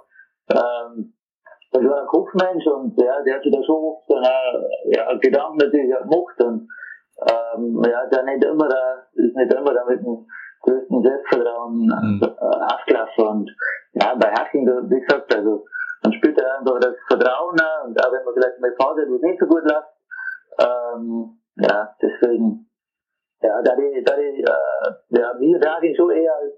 ähm, 0.50 1.12
das 1.72 1.82
war 1.84 2.00
ein 2.00 2.06
Kopfmensch 2.06 2.66
und 2.66 2.94
ja, 3.00 3.22
der 3.22 3.36
hat 3.36 3.42
sich 3.42 3.52
da 3.52 3.62
schon 3.62 3.76
oft 3.76 4.08
dann 4.08 4.24
auch, 4.24 4.68
ja, 4.86 5.14
Gedanken 5.18 5.58
natürlich 5.58 5.94
auch 5.94 6.02
gemacht 6.02 6.40
und 6.40 6.68
ähm, 7.28 7.82
ja, 7.84 8.06
der 8.06 8.22
nicht 8.24 8.44
immer 8.44 8.68
da, 8.68 9.06
ist 9.14 9.36
nicht 9.36 9.52
immer 9.52 9.74
da 9.74 9.84
mit 9.84 10.00
dem 10.00 10.26
größten 10.62 11.02
Selbstvertrauen 11.02 11.86
mhm. 11.86 12.20
äh, 12.22 13.22
und 13.22 13.50
ja, 13.92 14.14
bei 14.14 14.30
Hacking, 14.30 14.66
wie 14.66 15.00
gesagt, 15.00 15.34
also 15.34 15.64
man 16.02 16.12
spürt 16.12 16.38
ja 16.38 16.58
einfach 16.58 16.78
das 16.80 16.94
Vertrauen 17.08 17.56
und 17.86 18.04
auch 18.04 18.12
wenn 18.12 18.24
man 18.24 18.34
vielleicht 18.34 18.60
mal 18.60 18.74
Phase 18.78 19.06
wo 19.08 19.16
es 19.16 19.22
nicht 19.22 19.40
so 19.40 19.46
gut 19.46 19.62
läuft, 19.62 19.95
ähm, 20.58 21.38
ja, 21.56 21.94
deswegen, 22.00 22.70
ja, 23.40 23.62
da 23.62 23.76
die, 23.76 24.02
da 24.04 24.16
die, 24.16 24.42
äh, 24.42 25.20
ja, 25.20 25.32
wir 25.38 25.60
sagen 25.60 25.94
schon 25.96 26.10
eher 26.10 26.34
als, 26.34 26.54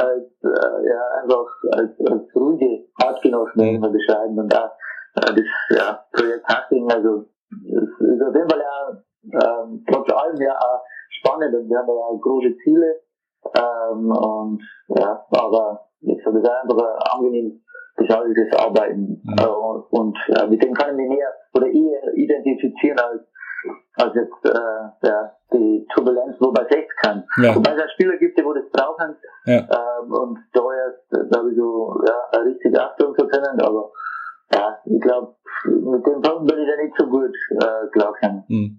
als 0.00 0.26
äh, 0.42 0.88
ja, 0.88 1.08
einfach 1.22 1.46
als, 1.72 1.92
als 2.10 2.34
ruhige 2.34 2.88
Artgenossen 3.02 3.60
mhm. 3.60 3.74
irgendwie 3.74 3.98
beschreiben. 3.98 4.38
Und 4.38 4.52
da, 4.52 4.72
äh, 5.16 5.34
das, 5.34 5.78
ja, 5.78 6.04
Projekt 6.12 6.46
Hacking, 6.46 6.90
also, 6.90 7.26
es 7.50 8.06
ist 8.06 8.22
auf 8.22 8.34
jeden 8.34 8.50
Fall 8.50 8.60
ja, 8.60 9.02
ähm, 9.22 9.84
trotz 9.90 10.10
allem 10.12 10.40
ja 10.40 10.56
auch 10.58 10.82
spannend 11.10 11.54
und 11.54 11.68
wir 11.68 11.78
haben 11.78 11.88
ja 11.88 12.18
große 12.20 12.56
Ziele, 12.64 13.00
ähm, 13.54 14.10
und, 14.10 14.62
ja, 14.88 15.24
aber, 15.30 15.88
wie 16.00 16.16
gesagt, 16.16 16.36
es 16.36 16.42
ist 16.42 16.50
einfach 16.50 17.14
angenehm, 17.14 17.62
gestaltetes 17.96 18.52
Arbeiten. 18.58 19.20
Mhm. 19.22 19.36
Äh, 19.38 19.46
und 19.90 20.16
äh, 20.36 20.46
mit 20.46 20.62
dem 20.62 20.74
kann 20.74 20.90
ich 20.90 20.96
mich 20.96 21.08
mehr 21.08 21.32
oder 21.54 21.66
eher 21.66 22.14
identifizieren 22.14 22.98
als, 22.98 23.22
als 23.94 24.14
jetzt 24.14 24.44
äh, 24.44 25.08
ja, 25.08 25.32
die 25.52 25.86
Turbulenz, 25.94 26.36
wo 26.40 26.50
man 26.50 26.66
sechs 26.70 26.94
kann. 26.96 27.24
Ja. 27.42 27.54
Wobei 27.54 27.72
es 27.72 27.80
ja 27.80 27.88
Spieler 27.94 28.16
gibt, 28.18 28.38
die 28.38 28.44
wo 28.44 28.52
das 28.52 28.68
brauchen 28.72 29.16
ja. 29.46 29.58
ähm, 29.58 30.12
und 30.12 30.38
da 30.52 30.60
erst, 30.60 31.30
glaube 31.30 31.50
ich, 31.50 31.56
so 31.56 31.94
ja, 32.06 32.40
richtig 32.40 32.78
Achtung 32.78 33.14
zu 33.16 33.26
können, 33.26 33.60
aber 33.60 33.90
ja, 34.52 34.78
ich 34.84 35.00
glaube, 35.00 35.36
mit 35.64 36.06
dem 36.06 36.20
Punkt 36.20 36.46
bin 36.46 36.58
ich 36.58 36.68
da 36.68 36.82
nicht 36.82 36.94
so 36.98 37.06
gut 37.06 37.34
äh, 37.50 37.88
klarkommen. 37.92 38.44
Mhm. 38.48 38.78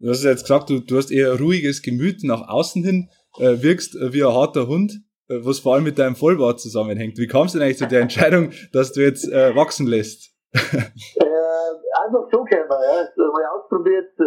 Du 0.00 0.10
hast 0.10 0.24
jetzt 0.24 0.42
gesagt, 0.42 0.70
du, 0.70 0.80
du 0.80 0.96
hast 0.96 1.10
eher 1.10 1.38
ruhiges 1.38 1.82
Gemüt 1.82 2.22
nach 2.22 2.48
außen 2.48 2.84
hin, 2.84 3.08
äh, 3.38 3.62
wirkst 3.62 3.94
wie 3.94 4.22
ein 4.22 4.32
harter 4.32 4.68
Hund. 4.68 4.92
Äh, 5.28 5.44
was 5.44 5.60
vor 5.60 5.74
allem 5.74 5.84
mit 5.84 5.98
deinem 5.98 6.16
Vollbart 6.16 6.60
zusammenhängt. 6.60 7.18
Wie 7.18 7.26
kamst 7.26 7.54
du 7.54 7.58
denn 7.58 7.66
eigentlich 7.66 7.78
zu 7.78 7.86
der 7.86 8.00
Entscheidung, 8.00 8.52
dass 8.72 8.92
du 8.92 9.00
jetzt 9.00 9.30
äh, 9.30 9.54
wachsen 9.54 9.86
lässt? 9.86 10.34
äh, 10.52 10.78
einfach 10.78 12.24
so 12.32 12.44
wir, 12.44 12.58
ja. 12.58 12.64
Also, 12.64 13.32
mal 13.32 13.46
ausprobiert, 13.56 14.10
äh, 14.18 14.24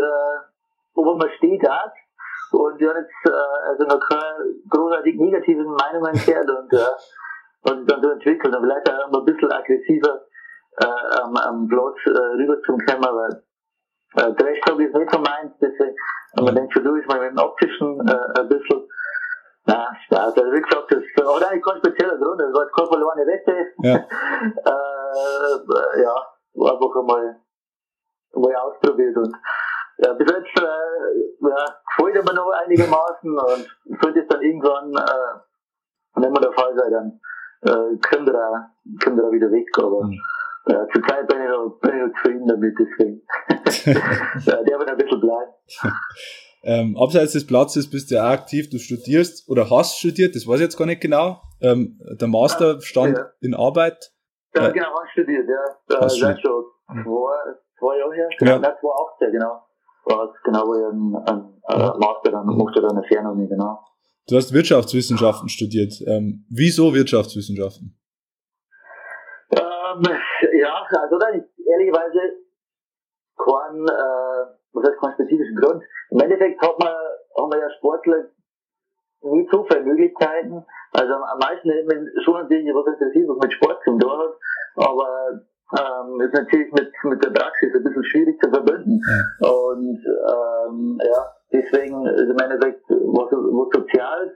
wo 0.94 1.16
man 1.16 1.30
steht 1.38 1.68
hat. 1.68 1.94
Und 2.52 2.80
wir 2.80 2.90
haben 2.90 2.98
jetzt 2.98 3.26
äh, 3.26 3.70
also 3.70 3.84
noch 3.86 4.00
keine 4.10 4.54
großartig 4.70 5.16
negativen 5.18 5.66
Meinungen 5.66 6.14
gehört 6.14 6.50
und 6.50 6.74
äh, 6.74 6.86
was 7.64 7.78
sich 7.78 7.88
dann 7.88 8.02
so 8.02 8.10
entwickelt. 8.12 8.56
Und 8.56 8.62
vielleicht 8.62 8.90
auch 8.90 9.20
ein 9.20 9.26
bisschen 9.26 9.52
aggressiver 9.52 10.22
äh, 10.78 11.22
am, 11.22 11.36
am 11.38 11.68
Platz 11.68 11.96
äh, 12.06 12.36
rüber 12.38 12.62
zum 12.66 12.78
Kämmer, 12.80 13.16
weil 13.16 13.44
äh, 14.18 14.36
Trash 14.36 14.60
Talk 14.66 14.80
ist 14.82 14.94
nicht 14.94 15.12
so 15.12 15.20
meins, 15.20 15.54
deswegen, 15.62 15.96
man 16.36 16.56
denkt, 16.56 16.74
versuche 16.74 17.00
ich 17.00 17.08
mal 17.08 17.20
mit 17.22 17.32
dem 17.32 17.38
optischen 17.38 18.08
äh, 18.08 18.40
ein 18.40 18.50
bisschen 18.50 18.84
na, 19.66 19.96
Spaß. 20.06 20.38
Also 20.38 20.52
wie 20.52 20.62
gesagt, 20.62 20.92
das 20.92 21.04
hat 21.26 21.44
eigentlich 21.44 21.64
kein 21.64 21.78
spezieller 21.78 22.18
Grund, 22.18 22.40
das 22.42 22.54
war 22.54 22.64
jetzt 22.64 22.76
keine 22.76 22.88
verlorene 22.88 23.28
Wette. 23.28 23.56
Ja. 23.84 23.96
äh, 24.66 26.02
ja, 26.02 26.16
einfach 26.74 26.96
einmal, 27.00 27.40
einmal 28.34 28.56
ausprobiert 28.56 29.18
und 29.18 29.36
ja, 29.98 30.14
bis 30.14 30.32
jetzt 30.32 30.58
äh, 30.58 31.48
ja, 31.48 31.66
gefällt 31.98 32.26
mir 32.26 32.34
noch 32.34 32.52
einigermaßen 32.66 33.40
und 33.40 34.00
sollte 34.02 34.22
es 34.22 34.28
dann 34.28 34.42
irgendwann, 34.42 34.92
äh, 34.94 35.40
wenn 36.16 36.34
wir 36.34 36.42
der 36.42 36.54
Fall 36.54 36.76
sein, 36.76 36.92
dann 36.92 37.20
äh, 37.62 37.98
können 37.98 38.26
wir 38.26 38.34
da, 38.34 38.72
können 39.00 39.18
wir 39.18 39.24
da 39.24 39.32
wieder 39.32 39.52
weg. 39.52 39.68
Aber 39.78 40.04
mhm. 40.06 40.18
ja, 40.68 40.88
zur 40.88 41.04
Zeit 41.04 41.28
bin 41.28 41.44
ich 41.44 41.50
noch, 41.50 41.80
bin 41.82 41.96
ich 41.96 42.02
noch 42.02 42.14
zufrieden 42.14 42.48
damit, 42.48 42.76
deswegen. 42.80 43.22
der 44.66 44.80
wird 44.80 44.90
ein 44.90 44.98
bisschen 44.98 45.20
bleiben. 45.20 45.52
Ähm, 46.64 46.96
abseits 46.98 47.34
des 47.34 47.48
Platzes 47.48 47.90
bist 47.90 48.12
du 48.12 48.16
ja 48.16 48.26
auch 48.28 48.32
aktiv, 48.34 48.70
du 48.70 48.78
studierst 48.78 49.50
oder 49.50 49.70
hast 49.70 49.98
studiert, 49.98 50.36
das 50.36 50.46
weiß 50.48 50.58
ich 50.58 50.62
jetzt 50.66 50.78
gar 50.78 50.86
nicht 50.86 51.02
genau. 51.02 51.42
Ähm, 51.62 52.00
der 52.20 52.28
Master 52.28 52.80
stand 52.82 53.18
Ja. 53.18 53.26
in 53.42 53.56
Arbeit. 53.56 54.12
Ja, 54.56 54.64
Ja. 54.66 54.70
genau, 54.72 54.88
hast 55.02 55.12
studiert, 55.12 55.48
ja. 55.50 55.96
Äh, 55.96 56.00
Hast 56.02 56.20
seit 56.20 56.40
schon 56.40 56.64
zwei, 56.88 57.02
zwei 57.80 57.98
Jahre 57.98 58.14
her, 58.16 58.30
genau, 58.38 58.52
Ja. 58.52 58.58
ja. 58.58 58.78
2018, 58.80 59.32
genau. 59.32 59.62
War 60.06 60.24
es 60.26 60.44
genau, 60.44 60.68
wo 60.68 60.76
ich 60.76 60.86
einen, 60.86 61.16
einen 61.16 61.62
äh, 61.68 61.98
Master 61.98 62.32
dann 62.32 62.46
mochte, 62.48 62.82
dann 62.82 62.92
eine 62.98 63.08
Fernuni, 63.08 63.48
genau. 63.48 63.80
Du 64.28 64.36
hast 64.36 64.54
Wirtschaftswissenschaften 64.54 65.50
studiert. 65.50 65.94
Ähm, 66.08 66.46
wieso 66.50 66.94
Wirtschaftswissenschaften? 66.94 67.98
Ähm, 69.52 70.04
ja, 70.60 70.84
also 71.02 71.18
da 71.20 71.28
ist 71.30 71.50
ehrlicherweise 71.68 72.20
kein, 73.38 73.86
äh, 73.88 74.61
was 74.74 74.88
heißt 74.88 75.00
keinen 75.00 75.14
spezifischen 75.14 75.56
Grund. 75.56 75.84
Im 76.10 76.20
Endeffekt 76.20 76.62
hat 76.62 76.80
man, 76.80 76.94
haben 77.38 77.52
wir 77.52 77.60
ja 77.60 77.70
Sportler 77.78 78.26
nie 79.24 79.48
so 79.52 79.66
viele 79.66 79.84
Möglichkeiten. 79.84 80.66
Also 80.94 81.14
am 81.14 81.40
meisten 81.40 81.70
eben 81.70 82.08
schon 82.24 82.34
natürlich 82.34 82.74
was 82.74 82.94
interessiert, 82.94 83.30
was 83.30 83.40
mit 83.42 83.54
Sport 83.54 83.80
zu 83.84 83.98
tun 83.98 84.12
hat. 84.12 84.34
Aber 84.76 85.42
ähm, 85.72 86.22
ist 86.22 86.34
natürlich 86.34 86.72
mit, 86.74 86.92
mit 87.04 87.24
der 87.24 87.30
Praxis 87.30 87.74
ein 87.74 87.84
bisschen 87.84 88.04
schwierig 88.06 88.42
zu 88.42 88.50
verbinden. 88.50 89.00
Und 89.40 90.00
ähm, 90.06 91.00
ja, 91.02 91.34
deswegen 91.52 92.06
ist 92.08 92.30
im 92.30 92.38
Endeffekt 92.38 92.84
was, 92.90 93.32
was 93.32 93.70
Soziales, 93.74 94.32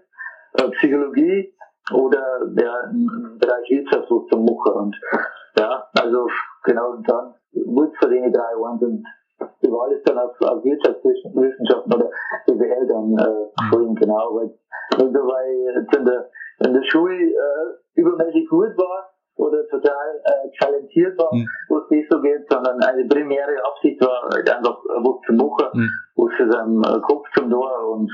äh, 0.53 0.69
Psychologie 0.71 1.53
oder 1.93 2.41
ja, 2.57 2.89
im 2.89 3.37
Bereich 3.39 3.69
Wirtschaft 3.69 4.09
was 4.09 4.27
zu 4.27 4.37
machen. 4.37 4.73
Und 4.73 4.95
ja, 5.57 5.87
also 5.99 6.27
genau, 6.63 6.95
dann 7.05 7.33
wird 7.51 7.95
für 7.97 8.09
die 8.09 8.31
drei 8.31 8.55
waren 8.59 8.79
und 8.79 9.05
die 9.65 9.71
Wahl 9.71 9.91
ist 9.91 10.07
dann 10.07 10.17
auf, 10.19 10.35
auf 10.41 10.63
Wirtschaftswissenschaften 10.63 11.93
oder 11.93 12.09
BWL 12.45 12.87
dann 12.87 13.17
äh, 13.17 13.49
gefallen, 13.57 13.95
genau, 13.95 14.29
weil, 14.35 14.53
also, 14.93 15.19
weil 15.27 15.81
jetzt 15.81 15.95
in 15.95 16.05
der, 16.05 16.29
in 16.65 16.73
der 16.73 16.83
Schule 16.83 17.15
äh, 17.15 17.99
übermäßig 17.99 18.47
gut 18.49 18.77
war 18.77 19.09
oder 19.37 19.67
total 19.67 20.21
äh, 20.23 20.49
talentiert 20.59 21.17
war, 21.17 21.33
Mhm. 21.33 21.47
wo 21.69 21.77
es 21.79 21.89
nicht 21.89 22.09
so 22.11 22.21
geht, 22.21 22.45
sondern 22.49 22.79
eine 22.83 23.05
primäre 23.07 23.55
Absicht 23.65 23.99
war, 24.01 24.29
halt 24.31 24.49
einfach 24.49 24.77
äh, 24.85 25.01
was 25.03 25.21
zu 25.25 25.33
machen, 25.33 25.69
Mhm. 25.73 25.89
was 26.15 26.33
für 26.37 26.51
seinen 26.51 26.83
äh, 26.83 27.01
Kopf 27.01 27.25
zum 27.35 27.49
Tor 27.49 27.89
und 27.89 28.11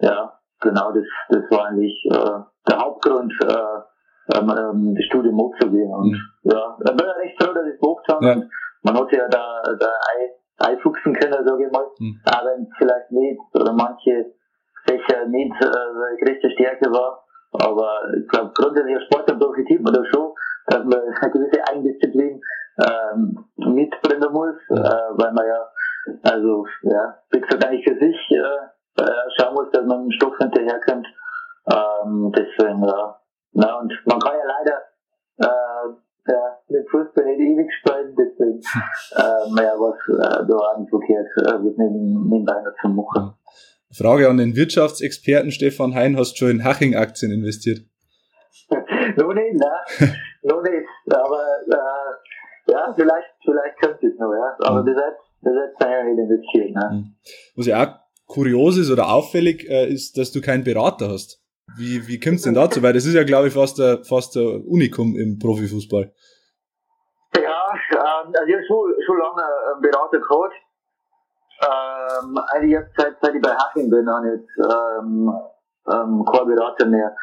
ja, 0.00 0.32
genau, 0.60 0.92
das, 0.92 1.04
das 1.30 1.42
war 1.50 1.66
eigentlich 1.68 1.96
äh, 2.12 2.38
der 2.68 2.78
Hauptgrund, 2.78 3.32
äh, 3.42 4.36
ähm, 4.36 4.50
ähm, 4.50 4.94
das 4.94 5.04
Studium 5.06 5.40
abzugehen. 5.40 5.90
Und 5.92 6.10
Mhm. 6.12 6.50
ja, 6.50 6.76
ich 6.78 6.96
bin 6.96 7.06
ja 7.06 7.12
recht 7.12 7.42
froh, 7.42 7.52
dass 7.54 7.66
ich 7.66 7.74
es 7.74 7.80
gemacht 7.80 8.04
habe. 8.08 8.26
Ja. 8.26 8.42
Man 8.82 8.98
hat 8.98 9.12
ja 9.12 9.28
da, 9.28 9.62
da 9.80 9.86
ein, 9.86 10.30
einfuchsen 10.58 11.14
können, 11.14 11.46
sage 11.46 11.66
ich 11.66 11.72
mal. 11.72 11.86
Mhm. 11.98 12.20
Auch 12.24 12.44
wenn 12.44 12.68
vielleicht 12.78 13.10
nicht 13.10 13.40
oder 13.54 13.72
manche 13.72 14.32
Fächer 14.86 15.26
nicht 15.26 15.54
äh, 15.60 15.70
seine 15.70 16.16
größte 16.18 16.50
Stärke 16.50 16.90
war. 16.92 17.24
Aber 17.52 18.00
ich 18.16 18.28
glaube, 18.28 18.52
grundsätzlich 18.54 18.96
als 18.96 19.04
Sportler 19.04 19.38
profitiert 19.38 19.82
man 19.82 19.94
da 19.94 20.04
schon, 20.04 20.32
dass 20.66 20.84
man 20.84 21.00
eine 21.00 21.30
gewisse 21.30 21.62
Eigendisziplin 21.68 22.40
ähm, 22.78 23.44
mitbringen 23.56 24.32
muss, 24.32 24.56
äh, 24.68 24.74
weil 24.74 25.32
man 25.32 25.46
ja, 25.46 25.68
also, 26.22 26.66
ja, 26.82 27.18
wie 27.30 27.40
gesagt, 27.40 27.64
eigentlich 27.64 27.84
für 27.84 27.98
sich 27.98 28.16
äh, 28.30 29.02
äh, 29.02 29.30
schauen 29.36 29.54
muss, 29.54 29.70
dass 29.72 29.86
man 29.86 30.00
einen 30.00 30.12
Stoff 30.12 30.36
hinterherkommt. 30.38 31.06
Ähm, 31.70 32.32
deswegen, 32.36 32.84
ja. 32.84 33.20
Na, 33.52 33.78
und 33.78 33.92
man 34.04 34.20
kann 34.20 34.34
ja 34.36 34.46
leider 34.46 34.82
äh, 35.38 36.32
ja, 36.32 36.55
mit 36.76 36.88
Fußball 36.90 37.24
nicht 37.24 37.40
ewig 37.40 37.70
spielen, 37.80 38.14
deswegen 38.16 38.60
ähm, 39.16 39.56
ja, 39.56 39.72
was 39.78 39.96
äh, 40.08 40.46
da 40.46 40.54
auch 40.56 40.78
nicht 40.78 40.90
verkehrt 40.90 41.26
äh, 41.38 41.64
wird 41.64 41.78
neben, 41.78 42.28
nebenbei 42.28 42.54
noch 42.62 42.74
zu 42.80 42.88
machen. 42.88 43.34
Frage 43.92 44.28
an 44.28 44.36
den 44.36 44.56
Wirtschaftsexperten 44.56 45.50
Stefan 45.50 45.94
Hein, 45.94 46.16
hast 46.16 46.32
du 46.32 46.36
schon 46.38 46.50
in 46.50 46.64
Haching-Aktien 46.64 47.32
investiert? 47.32 47.80
noch 49.16 49.32
nicht, 49.34 49.54
ne? 49.54 49.70
noch 50.42 50.62
nicht. 50.62 50.86
Aber 51.08 51.42
äh, 51.68 52.72
ja, 52.72 52.92
vielleicht, 52.94 53.28
vielleicht 53.44 53.78
könnte 53.80 54.06
es 54.06 54.18
noch, 54.18 54.32
ja. 54.32 54.56
Aber 54.68 54.82
Mhm. 54.82 54.88
jetzt, 54.88 55.42
bis 55.42 55.52
jetzt 55.54 55.78
kann 55.78 56.08
ich 56.08 56.14
nicht 56.14 56.22
investieren, 56.24 56.72
ne? 56.72 57.14
Was 57.54 57.66
ja 57.66 57.84
auch 57.86 57.94
kurios 58.26 58.76
ist 58.76 58.90
oder 58.90 59.08
auffällig, 59.08 59.68
äh, 59.68 59.88
ist, 59.88 60.18
dass 60.18 60.32
du 60.32 60.40
keinen 60.40 60.64
Berater 60.64 61.08
hast. 61.08 61.40
Wie, 61.76 62.06
wie 62.08 62.18
kommt's 62.18 62.42
denn 62.42 62.54
dazu? 62.54 62.82
Weil 62.82 62.92
das 62.92 63.06
ist 63.06 63.14
ja, 63.14 63.24
glaube 63.24 63.48
ich, 63.48 63.54
fast 63.54 63.78
der, 63.78 64.04
fast 64.04 64.36
der 64.36 64.66
Unikum 64.66 65.16
im 65.16 65.38
Profifußball. 65.38 66.12
Ähm, 67.92 68.32
also 68.34 68.46
ich 68.46 68.54
habe 68.54 68.66
schon, 68.66 68.94
schon 69.04 69.18
lange 69.18 69.42
einen 69.72 69.80
Berater 69.82 70.18
gehabt. 70.18 70.54
Ähm, 71.62 72.38
eigentlich 72.52 72.72
jetzt 72.72 72.92
seit, 72.96 73.16
seit 73.20 73.34
ich 73.34 73.42
bei 73.42 73.54
Haching 73.54 73.88
bin, 73.90 74.08
habe 74.08 74.26
ich 74.26 74.32
jetzt 74.40 74.50
ähm, 74.58 75.32
ähm, 75.90 76.24
keinen 76.24 76.54
Berater 76.54 76.86
mehr. 76.86 77.16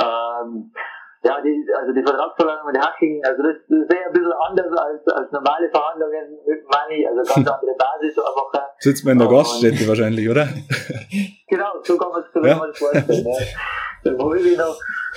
Ähm, 0.00 0.72
ja, 1.22 1.40
die, 1.40 1.66
also 1.76 1.92
die 1.92 2.02
Vertragsverhandlungen 2.02 2.72
mit 2.72 2.82
Haching, 2.84 3.22
also 3.24 3.42
das, 3.42 3.56
das 3.68 3.88
wäre 3.88 4.06
ein 4.06 4.12
bisschen 4.12 4.32
anders 4.48 4.78
als, 4.78 5.06
als 5.08 5.32
normale 5.32 5.68
Verhandlungen 5.70 6.38
mit 6.46 6.62
Money, 6.64 7.06
also 7.06 7.34
ganz 7.34 7.48
andere 7.50 7.74
Basis, 7.76 8.18
einfach 8.18 8.54
äh, 8.54 8.66
Sitzt 8.78 9.04
man 9.04 9.12
in 9.12 9.18
der 9.20 9.28
Gaststätte 9.28 9.88
wahrscheinlich, 9.88 10.28
oder? 10.28 10.46
Genau, 11.48 11.72
so 11.82 11.96
kann 11.96 12.10
man 12.10 12.20
es 12.22 12.26
so 12.34 12.44
Ja. 12.44 12.56
vorstellen. 12.56 13.24
Ja. 13.24 13.38
Das 14.04 14.18
wollte 14.18 14.48
ich 14.48 14.58
noch, 14.58 14.76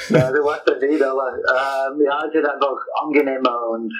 ja, 0.09 0.31
du 0.31 0.43
weißt 0.45 0.69
das 0.69 0.79
nicht, 0.79 1.03
aber 1.03 1.33
ähm, 1.33 2.01
ja, 2.01 2.23
es 2.27 2.33
ist 2.33 2.47
einfach 2.47 2.77
angenehmer 3.03 3.67
und 3.69 3.91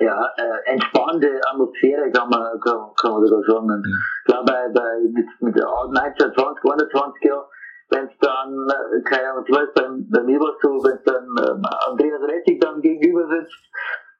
ja, 0.00 0.16
äh, 0.36 0.72
entspannte 0.72 1.28
Atmosphäre 1.46 2.10
kann 2.10 2.28
man, 2.30 2.58
kann, 2.60 2.90
kann 3.00 3.12
man 3.12 3.26
sogar 3.26 3.42
sagen. 3.44 3.70
Und 3.70 3.84
Mhm. 3.84 3.98
ich 4.20 4.24
glaube, 4.32 4.44
bei, 4.46 4.68
bei, 4.72 4.98
mit, 5.12 5.26
mit 5.40 5.56
der 5.56 5.66
19, 5.66 6.32
20, 6.32 6.64
21 6.64 7.24
Jahren, 7.24 7.44
wenn 7.90 8.06
es 8.06 8.18
dann, 8.20 8.50
äh, 8.70 9.02
keine 9.02 9.30
Ahnung, 9.30 9.44
zum 9.46 9.54
Beispiel 9.56 9.82
bei, 9.82 10.18
bei 10.18 10.24
mir 10.24 10.40
war 10.40 10.54
es 10.54 10.60
so, 10.62 10.70
wenn 10.82 10.96
es 10.96 11.04
dann 11.04 11.24
ähm, 11.24 11.62
Andreas 11.88 12.22
Rettig 12.22 12.60
dann 12.60 12.80
gegenüber 12.80 13.28
sitzt, 13.28 13.60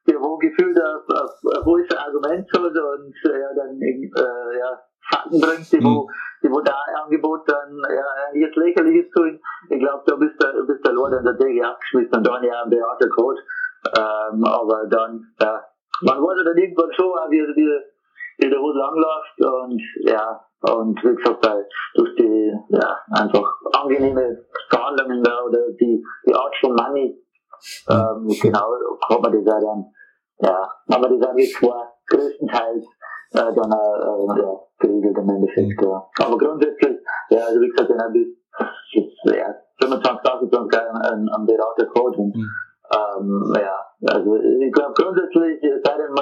der 0.07 0.21
wo 0.21 0.37
gefühlt 0.37 0.77
auf, 0.77 1.03
auf, 1.09 1.33
auf 1.57 1.65
ein 1.65 1.97
Argument 1.97 2.47
hat 2.53 2.61
und 2.61 3.15
äh, 3.25 3.39
ja, 3.39 3.53
dann 3.53 3.81
äh, 3.81 4.59
ja, 4.59 4.81
Fakten 5.09 5.41
bringt, 5.41 5.71
die, 5.71 5.83
wo, 5.83 6.09
die 6.43 6.51
wo 6.51 6.61
da 6.61 6.75
Angebot 7.03 7.41
dann 7.49 7.77
ja, 7.89 8.39
jetzt 8.39 8.55
lächerliches 8.55 9.11
tun. 9.11 9.39
Ich 9.69 9.79
glaube, 9.79 10.03
da 10.05 10.15
bist 10.15 10.35
du 10.41 10.67
bist 10.67 10.85
der 10.85 10.93
Lord 10.93 11.13
an 11.13 11.25
der 11.25 11.33
Decke 11.33 11.65
abgeschmissen 11.65 12.17
und 12.17 12.27
dann 12.27 12.43
ja 12.43 12.63
ein 12.63 12.69
Berater 12.69 13.09
geholt. 13.09 13.39
Ähm, 13.97 14.43
aber 14.43 14.85
dann, 14.89 15.33
ja, 15.41 15.63
man 16.01 16.37
ja 16.37 16.43
dann 16.43 16.57
irgendwann 16.57 16.93
schon, 16.93 17.11
auch, 17.11 17.29
wie, 17.29 17.41
wie, 17.41 17.69
wie 18.37 18.49
der 18.49 18.59
Hut 18.59 18.75
langläuft 18.75 19.37
und 19.39 19.81
ja, 20.01 20.39
und 20.61 20.97
wie 21.03 21.15
gesagt, 21.15 21.45
weil 21.45 21.67
durch 21.95 22.15
die 22.15 22.53
ja, 22.69 22.97
einfach 23.11 23.47
angenehme 23.81 24.45
Verhandlungen 24.69 25.23
da 25.23 25.41
oder 25.43 25.71
die, 25.79 26.03
die 26.27 26.35
Art 26.35 26.55
von 26.61 26.75
Money, 26.75 27.17
ähm, 27.89 28.27
genau, 28.41 28.73
hat 29.09 29.21
man 29.21 29.31
das 29.31 29.53
auch 29.53 29.59
dann, 29.59 29.85
ja, 30.39 30.69
haben 30.91 31.03
wir 31.03 31.17
das 31.17 31.29
eigentlich 31.29 31.53
zwar 31.53 31.93
größtenteils 32.07 32.85
äh, 33.33 33.53
dann 33.55 33.71
äh, 33.71 34.35
äh, 34.35 34.41
ja, 34.41 34.59
geregelt 34.79 35.17
im 35.17 35.29
Endeffekt, 35.29 35.81
ja. 35.81 36.09
Aber 36.25 36.37
grundsätzlich, 36.37 36.97
ja, 37.29 37.45
also 37.45 37.61
wie 37.61 37.69
gesagt, 37.69 37.89
dann 37.89 38.13
ich 38.15 38.27
jetzt, 38.91 39.35
ja, 39.35 39.55
25, 39.81 40.31
28 40.31 40.73
Jahre 40.73 41.11
einen, 41.11 41.29
einen 41.29 41.45
Berater 41.45 41.85
gehabt 41.85 42.17
und 42.17 42.35
Mhm. 42.35 42.49
ähm, 42.91 43.53
ja, 43.55 43.77
also 44.13 44.35
ich 44.35 44.71
glaube 44.73 44.93
grundsätzlich, 44.93 45.63
es 45.63 45.81
sei 45.83 45.97
denn, 45.97 46.13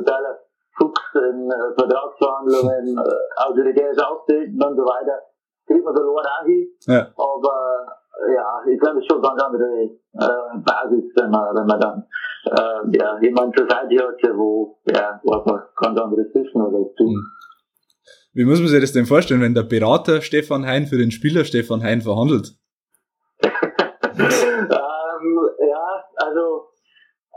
totaler 0.00 0.38
Fuchs 0.76 1.02
in 1.14 1.50
äh, 1.50 1.74
Vertragsverhandlungen, 1.78 2.98
äh, 3.04 3.42
autoritäres 3.44 3.98
Auftreten 3.98 4.62
und 4.62 4.76
so 4.76 4.82
weiter, 4.82 5.20
kriegt 5.66 5.84
man 5.84 5.94
verloren 5.94 6.26
auch 6.26 6.46
hin. 6.46 6.66
Ja. 6.86 7.08
Aber 7.16 7.86
ja, 8.34 8.62
ich 8.70 8.78
glaube, 8.80 8.98
es 8.98 9.04
ist 9.04 9.12
schon 9.12 9.22
ganz 9.22 9.42
andere 9.42 9.82
äh, 9.84 10.58
Basis, 10.64 11.04
wenn 11.16 11.30
man, 11.30 11.54
wenn 11.54 11.66
man 11.66 11.80
dann 11.80 12.06
äh, 12.46 12.98
ja, 12.98 13.18
jemanden 13.20 13.56
zur 13.56 13.68
Seite 13.68 13.96
hat, 13.96 14.36
wo, 14.36 14.78
ja, 14.86 15.20
wo 15.22 15.32
einfach 15.32 15.74
ganz 15.76 15.98
anderes 16.00 16.26
Wissen 16.34 16.62
oder 16.62 16.84
du. 16.96 17.04
Mhm. 17.04 17.26
Wie 18.32 18.44
muss 18.44 18.60
man 18.60 18.68
sich 18.68 18.80
das 18.80 18.92
denn 18.92 19.06
vorstellen, 19.06 19.40
wenn 19.40 19.54
der 19.54 19.64
Berater 19.64 20.20
Stefan 20.22 20.64
Hein 20.64 20.86
für 20.86 20.98
den 20.98 21.10
Spieler 21.10 21.44
Stefan 21.44 21.82
Hein 21.82 22.00
verhandelt? 22.00 22.52
ähm, 23.42 24.70
ja, 24.70 26.04
also 26.16 26.69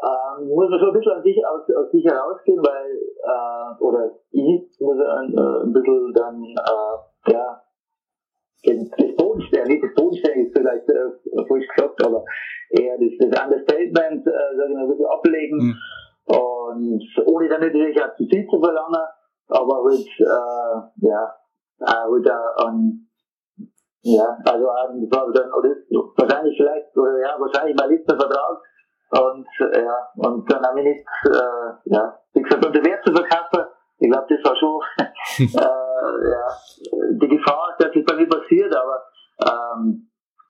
ähm, 0.03 0.47
muss 0.49 0.69
man 0.69 0.79
schon 0.79 0.89
ein 0.89 0.93
bisschen 0.99 1.13
an 1.13 1.23
sich, 1.23 1.37
aus, 1.47 1.61
aus 1.75 1.91
sich 1.91 2.03
herausgehen, 2.05 2.59
weil, 2.59 2.91
äh, 3.23 3.83
oder 3.83 4.11
ich 4.31 4.79
muss 4.79 4.97
ein, 4.99 5.33
äh, 5.33 5.63
ein 5.63 5.73
bisschen 5.73 6.13
dann, 6.13 6.43
äh, 6.43 7.31
ja, 7.31 7.61
den- 8.65 8.89
das 8.97 9.15
Bodenstellen, 9.15 9.67
nicht 9.67 9.83
das 9.83 9.93
Bodenstellen 9.95 10.45
ist 10.47 10.57
vielleicht 10.57 10.89
äh, 10.89 11.45
falsch 11.47 11.67
gesagt, 11.75 12.05
aber 12.05 12.23
eher 12.69 12.97
das, 12.97 13.11
das 13.31 13.43
Understatement, 13.45 14.27
äh, 14.27 14.31
sag 14.57 14.69
ich 14.69 14.75
mal, 14.75 14.83
ein 14.83 14.89
bisschen 14.89 15.05
ablegen 15.05 15.57
Mhm. 15.57 15.75
und 16.25 17.03
ohne 17.27 17.49
dann 17.49 17.61
natürlich 17.61 18.01
auch 18.01 18.15
zu 18.15 18.25
viel 18.25 18.45
zu 18.47 18.59
verlangen, 18.59 19.07
aber 19.49 19.83
halt, 19.83 20.07
äh, 20.19 21.07
ja, 21.07 21.35
halt 21.85 22.29
auch 22.31 22.65
an, 22.67 23.07
ja, 24.01 24.37
also 24.45 24.65
das 24.67 25.11
war 25.19 25.31
dann, 25.31 25.51
oder 25.53 25.75
wahrscheinlich 26.17 26.57
vielleicht, 26.57 26.97
oder 26.97 27.19
ja, 27.21 27.35
wahrscheinlich 27.39 27.75
mein 27.79 27.89
letzter 27.89 28.17
Vertrag. 28.17 28.61
Und 29.13 29.47
äh, 29.59 29.83
ja, 29.83 29.97
und 30.15 30.51
dann 30.51 30.65
habe 30.65 30.79
ich 30.79 30.85
nicht, 30.85 31.05
äh, 31.25 31.93
ja, 31.93 32.19
wie 32.33 32.41
gesagt, 32.41 32.65
unter 32.65 32.83
Wert 32.83 33.05
zu 33.05 33.13
verkaufen, 33.13 33.69
ich 33.99 34.09
glaube, 34.09 34.25
das 34.27 34.43
war 34.43 34.57
schon, 34.57 34.81
äh, 35.39 36.29
ja, 36.31 36.47
die 37.21 37.27
Gefahr, 37.27 37.75
dass 37.77 37.91
das 37.93 38.05
bei 38.05 38.15
mir 38.15 38.27
passiert, 38.27 38.75
aber, 38.75 39.03
ähm, 39.45 40.09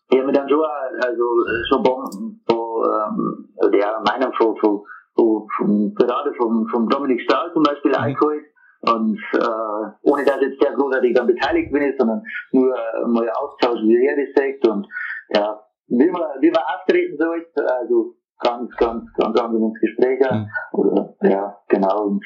ich 0.09 0.17
habe 0.17 0.27
mir 0.27 0.33
dann 0.33 0.47
schon, 0.47 0.63
also, 0.63 1.23
schon 1.67 1.85
von, 1.85 2.41
von 2.47 2.63
ähm, 2.85 3.49
ja, 3.73 4.01
Meinung 4.05 4.33
von, 4.33 4.55
von, 4.57 4.83
von, 5.15 5.47
von, 5.57 5.95
gerade 5.95 6.33
vom, 6.35 6.67
vom 6.71 6.87
Dominik 6.87 7.21
Stahl 7.21 7.51
zum 7.53 7.63
Beispiel 7.63 7.91
mhm. 7.91 7.97
eingeholt. 7.97 8.43
Und 8.81 9.17
äh, 9.33 9.91
ohne 10.01 10.25
dass 10.25 10.41
jetzt 10.41 10.61
der 10.61 10.73
großartig 10.73 11.13
dann 11.13 11.27
beteiligt 11.27 11.71
bin, 11.71 11.95
sondern 11.97 12.21
nur 12.51 12.75
äh, 12.75 13.05
mal 13.07 13.29
austauschen, 13.29 13.87
wie 13.87 14.05
er 14.05 14.17
das 14.17 14.35
sagt 14.35 14.67
und 14.67 14.85
ja, 15.29 15.57
wie 15.87 16.11
man, 16.11 16.21
wie 16.41 16.51
man 16.51 16.63
auftreten 16.63 17.17
sollte, 17.17 17.65
also 17.79 18.15
ganz, 18.43 18.75
ganz, 18.77 19.13
ganz 19.13 19.39
angenehmes 19.39 19.79
Gespräch. 19.79 20.19
Mhm. 20.19 20.47
Oder, 20.73 21.15
ja, 21.21 21.57
genau. 21.67 22.03
Und 22.05 22.23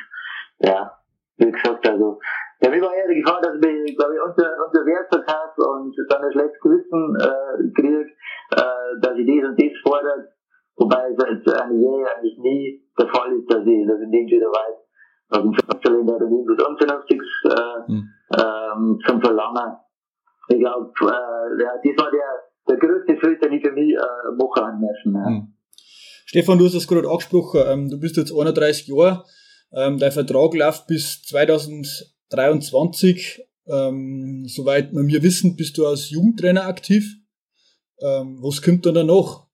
ja, 0.60 0.92
wie 1.38 1.52
gesagt, 1.52 1.88
also 1.88 2.20
ja, 2.60 2.70
mir 2.72 2.82
war 2.82 2.94
eher 2.94 3.08
die 3.08 3.22
Gefahr, 3.22 3.40
dass 3.40 3.56
ich, 3.56 3.96
glaube 3.96 4.16
ich, 4.16 4.22
unter, 4.22 4.50
unter 4.66 4.86
Wert 4.86 5.08
verkaufe 5.14 5.62
und 5.62 5.96
dann 6.10 6.24
ein 6.24 6.32
schlechtes 6.32 6.60
Gewissen 6.60 7.16
äh, 7.22 7.72
kriege, 7.74 8.02
äh, 8.02 9.00
dass 9.00 9.16
ich 9.16 9.26
dies 9.28 9.46
und 9.46 9.56
dies 9.60 9.78
fordert, 9.86 10.34
wobei 10.76 11.06
es 11.12 11.18
jetzt 11.18 11.62
eigentlich, 11.62 11.86
eigentlich 11.86 12.38
nie 12.40 12.84
der 12.98 13.08
Fall 13.10 13.32
ist, 13.34 13.52
dass 13.52 13.62
ich, 13.62 13.88
dass 13.88 14.02
ich 14.02 14.10
den 14.10 14.26
wieder 14.26 14.50
weiß, 14.50 14.78
aus 15.30 15.42
dem 15.42 15.54
Fünftel 15.54 15.96
oder 16.02 16.26
irgendwas 16.26 16.66
Unvernünftiges 16.66 17.28
äh, 17.46 17.92
mhm. 17.92 18.10
ähm, 18.34 19.00
zum 19.06 19.22
Verlangen. 19.22 19.78
Ich 20.50 20.60
glaube, 20.60 20.92
äh, 21.02 21.62
ja, 21.62 21.72
das 21.78 22.04
war 22.04 22.10
der, 22.10 22.30
der 22.70 22.78
größte 22.78 23.18
Schritt, 23.20 23.44
den 23.44 23.54
ich 23.54 23.64
für 23.64 23.72
mich 23.72 23.94
äh, 23.94 24.32
machen 24.36 24.80
müssen. 24.82 25.14
Ja. 25.14 25.30
Mhm. 25.30 25.54
Stefan, 26.30 26.58
du 26.58 26.66
hast 26.66 26.76
das 26.76 26.90
gerade 26.90 27.10
angesprochen, 27.10 27.64
ähm, 27.66 27.90
du 27.90 27.98
bist 27.98 28.18
jetzt 28.18 28.34
31 28.34 28.88
Jahre, 28.88 29.24
ähm, 29.72 29.98
dein 29.98 30.12
Vertrag 30.12 30.54
läuft 30.54 30.86
bis 30.88 31.24
2023. 31.24 33.48
Ähm, 33.66 34.44
soweit 34.46 34.92
wir 34.92 35.24
wissen, 35.24 35.56
bist 35.56 35.78
du 35.78 35.88
als 35.88 36.10
Jugendtrainer 36.10 36.66
aktiv. 36.66 37.06
Ähm, 38.02 38.40
was 38.42 38.62
kommt 38.62 38.86
dann 38.86 38.96
danach? 38.96 39.48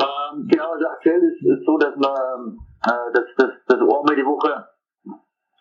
Ähm, 0.00 0.48
genau, 0.48 0.72
also 0.72 0.86
aktuell 0.86 1.20
ist 1.20 1.42
es 1.44 1.62
so, 1.66 1.76
dass 1.76 1.94
man 1.96 2.56
äh, 2.86 3.12
dass, 3.12 3.26
dass, 3.36 3.50
dass 3.68 3.80
einmal 3.80 4.16
die 4.16 4.24
Woche 4.24 4.66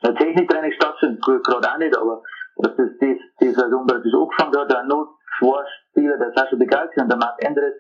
ein 0.01 0.15
Techniktraining 0.15 0.71
stattfindet, 0.71 1.21
gerade 1.21 1.73
auch 1.73 1.77
nicht, 1.77 1.97
aber 1.97 2.23
dass 2.57 2.73
das, 2.77 2.87
das, 3.01 3.17
das, 3.39 3.57
also, 3.63 3.83
das 3.83 3.99
angefangen 3.99 4.57
hat, 4.57 4.73
auch 4.73 4.87
noch 4.87 5.17
zwei 5.39 5.61
Spieler, 5.91 6.17
der 6.17 6.31
Sascha 6.35 6.55
Begalski 6.55 7.01
und 7.01 7.09
der 7.09 7.17
Marc 7.17 7.43
Endres, 7.43 7.75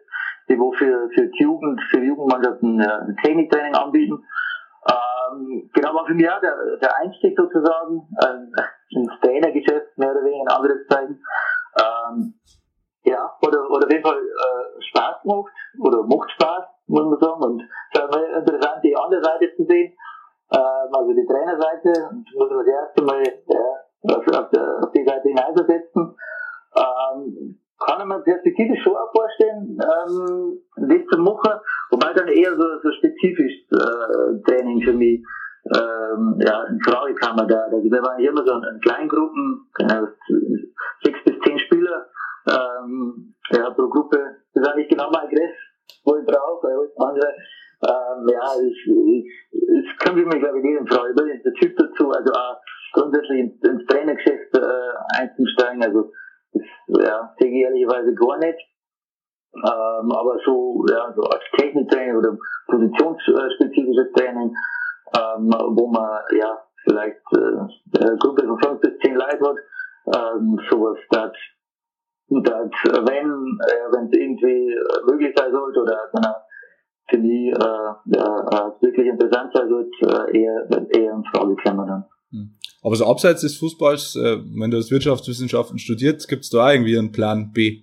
die 0.49 0.59
wo 0.59 0.71
für, 0.73 1.09
für 1.13 1.29
Jugend, 1.39 1.81
für 1.89 1.99
Jugendmannschaften 1.99 2.79
äh, 2.79 3.15
Techniktraining 3.23 3.75
anbieten. 3.75 4.23
Ähm, 4.85 5.69
genau, 5.73 5.95
war 5.95 6.05
für 6.05 6.13
mich 6.13 6.29
auch 6.29 6.39
der, 6.39 6.55
der 6.81 6.95
Einstieg 6.97 7.35
sozusagen 7.35 8.07
ein, 8.17 8.51
ins 8.91 9.19
Trainergeschäft, 9.21 9.97
mehr 9.97 10.11
oder 10.11 10.23
weniger 10.23 10.43
ein 10.43 10.55
anderes 10.55 10.87
Zeichen. 10.87 11.23
Ähm, 11.79 12.33
ja, 13.03 13.31
oder, 13.41 13.69
oder 13.69 13.85
auf 13.85 13.91
jeden 13.91 14.05
Fall 14.05 14.17
äh, 14.17 14.81
Spaß 14.89 15.25
macht, 15.25 15.51
oder 15.79 16.03
macht 16.03 16.31
Spaß, 16.31 16.65
muss 16.87 17.05
man 17.05 17.19
sagen. 17.19 17.43
Und 17.43 17.61
es 17.61 17.99
ist 17.99 18.11
mal 18.11 18.23
interessant, 18.23 18.83
die 18.83 18.95
andere 18.95 19.23
Seite 19.23 19.55
zu 19.55 19.65
sehen, 19.65 19.93
ähm, 20.51 20.89
also 20.93 21.13
die 21.13 21.25
Trainerseite, 21.25 22.09
und 22.11 22.25
muss 22.35 22.49
man 22.49 22.59
das 22.59 22.67
erste 22.67 23.03
Mal 23.03 23.23
ja, 23.47 24.15
auf, 24.15 24.27
auf, 24.27 24.83
auf 24.83 24.91
die 24.91 25.05
Seite 25.05 25.27
hineinsetzen. 25.27 26.15
Ähm, 26.75 27.59
kann 27.79 28.07
man 28.07 28.23
perspektivisch 28.23 28.81
schon 28.83 28.95
auch 28.95 29.11
vorstellen, 29.11 29.77
ähm, 29.77 30.61
das 30.77 31.05
zu 31.11 31.19
machen, 31.19 31.59
wobei 31.91 32.13
dann 32.13 32.27
eher 32.27 32.55
so, 32.55 32.63
so 32.81 32.91
spezifisch 32.91 33.53
äh, 33.71 34.41
Training 34.45 34.81
für 34.81 34.93
mich 34.93 35.21
ähm, 35.73 36.39
ja, 36.45 36.63
in 36.69 36.79
Frage 36.81 37.15
kam 37.15 37.37
da. 37.37 37.63
Also 37.65 37.83
wir 37.83 38.01
waren 38.03 38.19
hier 38.19 38.29
immer 38.29 38.45
so 38.45 38.53
in, 38.53 38.79
Kleingruppen, 38.81 39.67
genau, 39.73 40.07
sechs 41.03 41.19
bis 41.25 41.39
zehn 41.43 41.59
Spieler 41.59 42.07
ähm, 42.47 43.33
ja, 43.51 43.69
pro 43.71 43.89
Gruppe. 43.89 44.17
Das 44.53 44.63
ist 44.63 44.69
eigentlich 44.69 44.89
genau 44.89 45.09
mein 45.11 45.27
Griff, 45.29 45.55
wo 46.05 46.17
ich 46.17 46.25
brauche, 46.25 46.67
alles 46.67 46.97
andere. 46.97 47.33
Ähm, 47.83 48.27
ja, 48.31 48.41
es 48.61 50.05
kommt 50.05 50.19
immer, 50.19 50.37
glaube 50.37 50.59
ich, 50.59 50.63
nicht 50.63 50.79
in 50.79 50.87
Frage. 50.87 51.09
Ich 51.09 51.15
bin 51.15 51.41
der 51.43 51.53
Typ 51.53 51.77
dazu, 51.77 52.11
also 52.11 52.33
auch 52.33 52.61
grundsätzlich 52.93 53.39
ins 53.39 53.85
Trainergeschäft 53.87 54.55
äh, 54.55 55.19
einzusteigen. 55.19 55.83
Also 55.83 56.11
ja, 56.99 57.35
ehrlicherweise 57.39 58.13
gar 58.13 58.37
nicht. 58.37 58.59
Ähm, 59.55 60.11
aber 60.11 60.37
so, 60.45 60.85
ja, 60.89 61.13
so 61.15 61.21
als 61.23 61.43
Techniktraining 61.57 62.17
oder 62.17 62.37
positionsspezifisches 62.67 64.11
Training, 64.13 64.53
ähm, 65.17 65.49
wo 65.75 65.87
man 65.87 66.19
ja 66.37 66.61
vielleicht 66.83 67.21
äh, 67.33 68.03
eine 68.03 68.17
Gruppe 68.17 68.45
von 68.45 68.59
fünf 68.59 68.81
bis 68.81 68.97
zehn 68.99 69.15
Leuten 69.15 69.45
hat, 69.45 69.57
ähm, 70.13 70.59
sowas, 70.69 70.97
das, 71.09 71.31
das 72.27 72.69
wenn 73.07 73.57
äh, 73.69 74.05
es 74.05 74.11
irgendwie 74.11 74.75
möglich 75.07 75.33
sein 75.37 75.51
sollte 75.53 75.81
oder 75.81 76.09
er 76.13 76.45
für 77.07 77.17
mich 77.17 77.53
äh, 77.53 78.17
äh, 78.17 78.71
wirklich 78.81 79.07
interessant 79.07 79.51
sein 79.53 79.69
sollte, 79.69 79.91
äh, 80.01 80.37
eher, 80.37 80.67
eher 80.89 81.13
in 81.13 81.23
Frage 81.25 81.55
käme 81.57 81.85
dann. 81.85 82.05
Hm. 82.31 82.57
Aber 82.85 82.95
so 82.95 83.07
abseits 83.07 83.41
des 83.41 83.57
Fußballs, 83.57 84.15
äh, 84.15 84.37
wenn 84.61 84.69
du 84.69 84.77
das 84.77 84.91
Wirtschaftswissenschaften 84.91 85.79
studiert, 85.79 86.27
gibt 86.27 86.43
es 86.43 86.51
da 86.51 86.71
irgendwie 86.71 86.95
einen 86.95 87.11
Plan 87.11 87.51
B? 87.51 87.81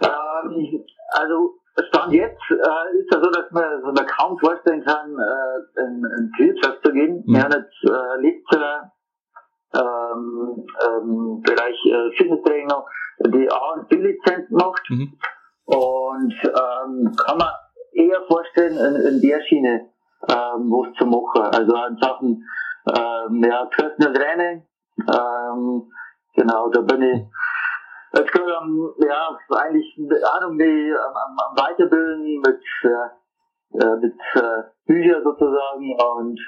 Ähm, 0.00 0.84
also 1.12 1.60
Stand 1.88 2.14
jetzt 2.14 2.40
äh, 2.50 2.98
ist 2.98 3.14
es 3.14 3.20
so, 3.22 3.30
dass 3.30 3.50
man, 3.50 3.64
so 3.84 3.92
man 3.92 4.06
kaum 4.06 4.38
vorstellen 4.38 4.82
kann, 4.84 5.10
äh, 5.12 5.82
in, 5.82 6.02
in 6.18 6.32
die 6.38 6.44
Wirtschaft 6.46 6.78
zu 6.82 6.92
gehen. 6.92 7.22
Mhm. 7.26 7.34
Wir 7.34 7.42
haben 7.42 7.52
jetzt 7.52 7.84
äh, 7.84 8.22
letzte 8.22 8.90
ähm, 9.74 10.66
ähm, 10.86 11.42
Bereich 11.42 11.76
äh, 11.84 12.16
Fitnesstraining 12.16 12.68
noch 12.68 12.86
die 13.26 13.50
A- 13.50 13.72
und 13.74 13.88
B-Lizenz 13.90 14.48
macht. 14.48 14.82
Mhm. 14.88 15.12
Und 15.66 16.34
ähm, 16.42 17.12
kann 17.16 17.36
man 17.36 17.52
eher 17.92 18.22
vorstellen, 18.28 18.78
in, 18.78 19.14
in 19.14 19.20
der 19.20 19.42
Schiene 19.42 19.90
ähm, 20.26 20.70
was 20.70 20.96
zu 20.96 21.04
machen. 21.04 21.54
Also 21.54 21.74
an 21.74 21.98
Sachen 22.00 22.42
ähm, 22.86 23.44
ja, 23.44 23.64
Personal 23.66 24.12
Training. 24.12 24.66
Ähm, 24.98 25.90
genau, 26.34 26.68
da 26.70 26.80
bin 26.82 27.02
ich 27.02 27.22
jetzt 28.14 28.32
gerade 28.32 28.56
am, 28.58 28.94
ja, 28.98 29.36
eigentlich 29.56 29.98
Ahnung, 30.34 30.58
die 30.58 30.92
am, 30.92 31.16
am, 31.16 31.36
am 31.38 31.56
Weiterbilden 31.56 32.40
mit, 32.40 32.62
äh, 32.84 33.96
mit 33.96 34.14
äh, 34.34 34.62
Büchern 34.86 35.22
sozusagen 35.22 35.96
und 35.98 36.40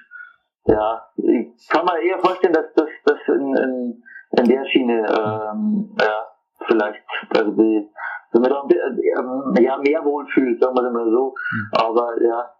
ja, 0.64 1.08
ich 1.16 1.68
kann 1.68 1.84
mir 1.84 2.00
eher 2.02 2.18
vorstellen, 2.18 2.52
dass 2.52 2.72
das, 2.74 2.88
das 3.04 3.18
in, 3.28 3.56
in, 3.56 4.02
in 4.38 4.44
der 4.44 4.64
Schiene 4.66 4.98
ähm, 5.08 5.96
ja, 5.98 6.26
vielleicht 6.66 7.02
also 7.36 7.50
die, 7.52 7.90
wenn 8.32 8.42
man 8.42 8.50
da 8.50 8.62
ähm, 8.62 9.54
ja, 9.60 9.76
mehr 9.78 10.04
wohlfühlt, 10.04 10.60
sagen 10.62 10.74
wir 10.74 10.90
mal 10.90 11.10
so. 11.10 11.34
Mhm. 11.52 11.68
Aber 11.72 12.22
ja, 12.22 12.50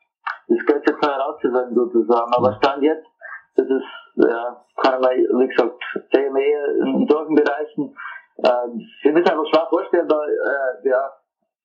das 0.49 0.67
gehört 0.67 0.89
jetzt 0.89 1.03
mal 1.03 1.13
herauszufinden 1.13 1.75
sozusagen. 1.75 2.33
Aber 2.35 2.53
Stand 2.55 2.83
jetzt 2.83 3.07
das 3.55 3.67
ist, 3.67 4.27
ja, 4.29 4.65
kann 4.77 5.01
man, 5.01 5.11
wie 5.11 5.49
gesagt, 5.49 5.83
sehe 6.13 6.27
ich 6.27 6.33
mehr 6.33 6.67
in 6.81 7.07
solchen 7.09 7.35
Bereichen. 7.35 7.95
Ähm, 8.45 8.81
ich 8.81 9.13
mir 9.13 9.19
einfach 9.19 9.47
schwer 9.47 9.67
vorstellbar, 9.69 10.27
äh, 10.27 10.89
ja, 10.89 11.13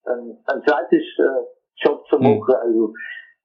ein, 0.06 0.38
ein 0.47 0.62
äh, 0.62 1.84
Job 1.84 2.06
zu 2.10 2.17
hm. 2.17 2.23
machen. 2.23 2.43
Mhm. 2.47 2.56
Also, 2.56 2.93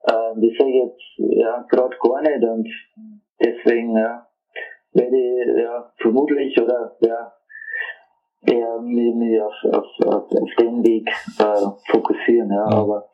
äh, 0.05 0.35
das 0.35 0.59
sehe 0.59 0.68
ich 0.68 0.83
jetzt 0.85 1.38
ja, 1.38 1.64
gerade 1.68 1.96
gar 1.96 2.22
nicht 2.22 2.44
und 2.44 2.68
deswegen 3.40 3.96
ja, 3.96 4.26
werde 4.92 5.16
ich 5.16 5.62
ja, 5.62 5.92
vermutlich 5.98 6.61
oder 6.61 6.96
ja, 7.00 7.33
eher 8.46 8.81
mich, 8.81 9.14
mich 9.14 9.40
auf, 9.40 9.55
auf, 9.72 10.07
auf, 10.07 10.33
auf 10.33 10.50
den 10.59 10.85
Weg 10.85 11.09
äh, 11.38 11.90
fokussieren. 11.90 12.50
Ja, 12.50 12.66
mhm. 12.66 12.72
aber 12.72 13.09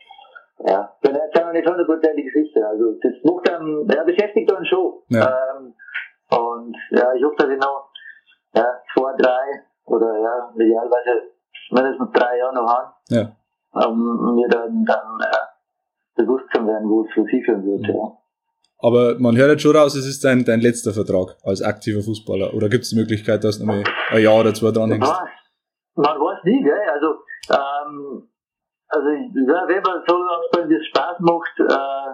ja, 0.67 0.93
bin 1.01 1.15
jetzt 1.15 1.35
noch 1.35 1.53
nicht 1.53 1.69
hundertprozentig 1.69 2.27
sicher. 2.33 2.69
Also 2.69 2.93
das 3.01 3.13
macht 3.25 3.49
dann, 3.49 3.87
ja, 3.95 4.05
beschäftigt 4.05 4.51
dann 4.51 4.65
schon. 4.65 4.95
Ja. 5.09 5.27
Ähm, 5.27 5.75
und 6.31 6.77
ja, 6.91 7.13
ich 7.15 7.25
hoffe, 7.25 7.37
dass 7.39 7.51
ich 7.51 7.59
noch 7.59 7.91
ja, 8.55 8.67
zwei, 8.95 9.13
drei 9.17 9.63
oder 9.87 10.19
ja, 10.19 10.53
idealerweise 10.55 11.31
mindestens 11.71 12.11
drei 12.13 12.39
Jahre 12.39 12.55
noch 12.55 12.69
habe. 12.69 12.93
Ja. 13.09 13.37
Um 13.73 14.35
mir 14.35 14.49
dann, 14.49 14.85
dann 14.85 15.19
ja, 15.21 15.49
bewusst 16.17 16.45
zu 16.53 16.67
werden, 16.67 16.89
wo 16.89 17.05
es 17.05 17.13
für 17.13 17.25
sie 17.25 17.43
führen 17.45 17.65
wird. 17.65 17.83
Mhm. 17.83 17.95
Ja. 17.95 18.19
Aber 18.81 19.19
man 19.19 19.37
hört 19.37 19.51
jetzt 19.51 19.63
schon 19.63 19.77
raus, 19.77 19.95
es 19.97 20.07
ist 20.07 20.25
dein, 20.25 20.45
dein 20.45 20.61
letzter 20.61 20.93
Vertrag 20.93 21.37
als 21.43 21.63
aktiver 21.63 22.01
Fußballer. 22.03 22.55
Oder 22.55 22.69
gibt 22.69 22.85
es 22.85 22.91
die 22.91 22.97
Möglichkeit, 22.97 23.43
dass 23.43 23.59
du 23.59 23.67
noch 23.67 23.75
mal 23.75 23.85
ein 24.11 24.23
Jahr 24.23 24.41
oder 24.41 24.55
zwei 24.55 24.71
dran 24.71 24.91
hängst? 24.91 25.13
Man 25.95 26.17
weiß 26.17 26.45
nie, 26.45 26.63
gell? 26.63 26.79
Also, 26.93 27.17
ähm, 27.51 28.29
also 28.89 29.09
ja, 29.09 29.69
wenn 29.69 29.83
man 29.83 30.03
so 30.07 30.17
wenn 30.57 30.71
das 30.71 30.87
Spaß 30.87 31.21
macht, 31.21 31.61
äh, 31.61 32.11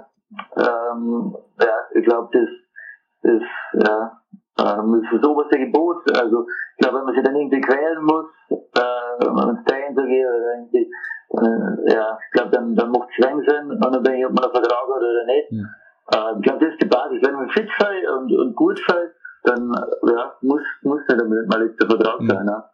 ähm, 0.61 1.37
ja, 1.61 1.77
ich 1.95 2.05
glaube, 2.05 2.29
das 2.33 3.33
ist 3.33 3.87
ja 3.87 4.21
ähm, 4.59 5.03
ist 5.03 5.13
das 5.13 5.29
oberste 5.29 5.59
Gebot. 5.59 6.03
Also 6.17 6.47
ich 6.47 6.79
glaube, 6.79 6.99
wenn 6.99 7.05
man 7.05 7.15
sich 7.15 7.25
dann 7.25 7.37
irgendwie 7.37 7.61
quälen 7.61 8.03
muss, 8.05 8.27
äh, 8.51 9.25
wenn 9.25 9.35
man 9.35 9.57
ins 9.57 9.65
Training 9.67 9.95
zu 9.97 10.05
gehen 10.07 10.27
oder 10.27 10.55
irgendwie, 10.59 10.91
äh, 11.31 11.95
ja, 11.95 12.19
ich 12.19 12.33
glaube, 12.33 12.51
dann, 12.51 12.75
dann 12.75 12.91
macht 12.91 13.09
es 13.11 13.25
keinen 13.25 13.43
Sinn, 13.43 13.71
unabhängig 13.71 14.27
ob 14.27 14.33
man 14.33 14.45
einen 14.45 14.53
Vertrag 14.53 14.83
hat 14.83 15.03
oder 15.03 15.27
nicht. 15.27 15.53
Mhm. 15.53 15.69
äh, 16.13 16.37
ich 16.37 16.43
glaube, 16.43 16.65
das 16.65 16.73
ist 16.73 16.83
die 16.83 16.89
Basis. 16.89 17.19
Wenn 17.23 17.35
man 17.35 17.51
fit 17.51 17.69
sei 17.79 18.11
und, 18.11 18.33
und 18.33 18.55
gut 18.55 18.81
sei, 18.87 19.11
dann 19.45 19.73
ja, 20.07 20.35
muss, 20.41 20.63
muss 20.83 21.01
nicht 21.09 21.21
unbedingt 21.21 21.49
mal 21.49 21.67
jetzt 21.67 21.81
der 21.81 21.89
Vertrag 21.89 22.21
mhm. 22.21 22.29
sein. 22.29 22.47
Ja. 22.47 22.71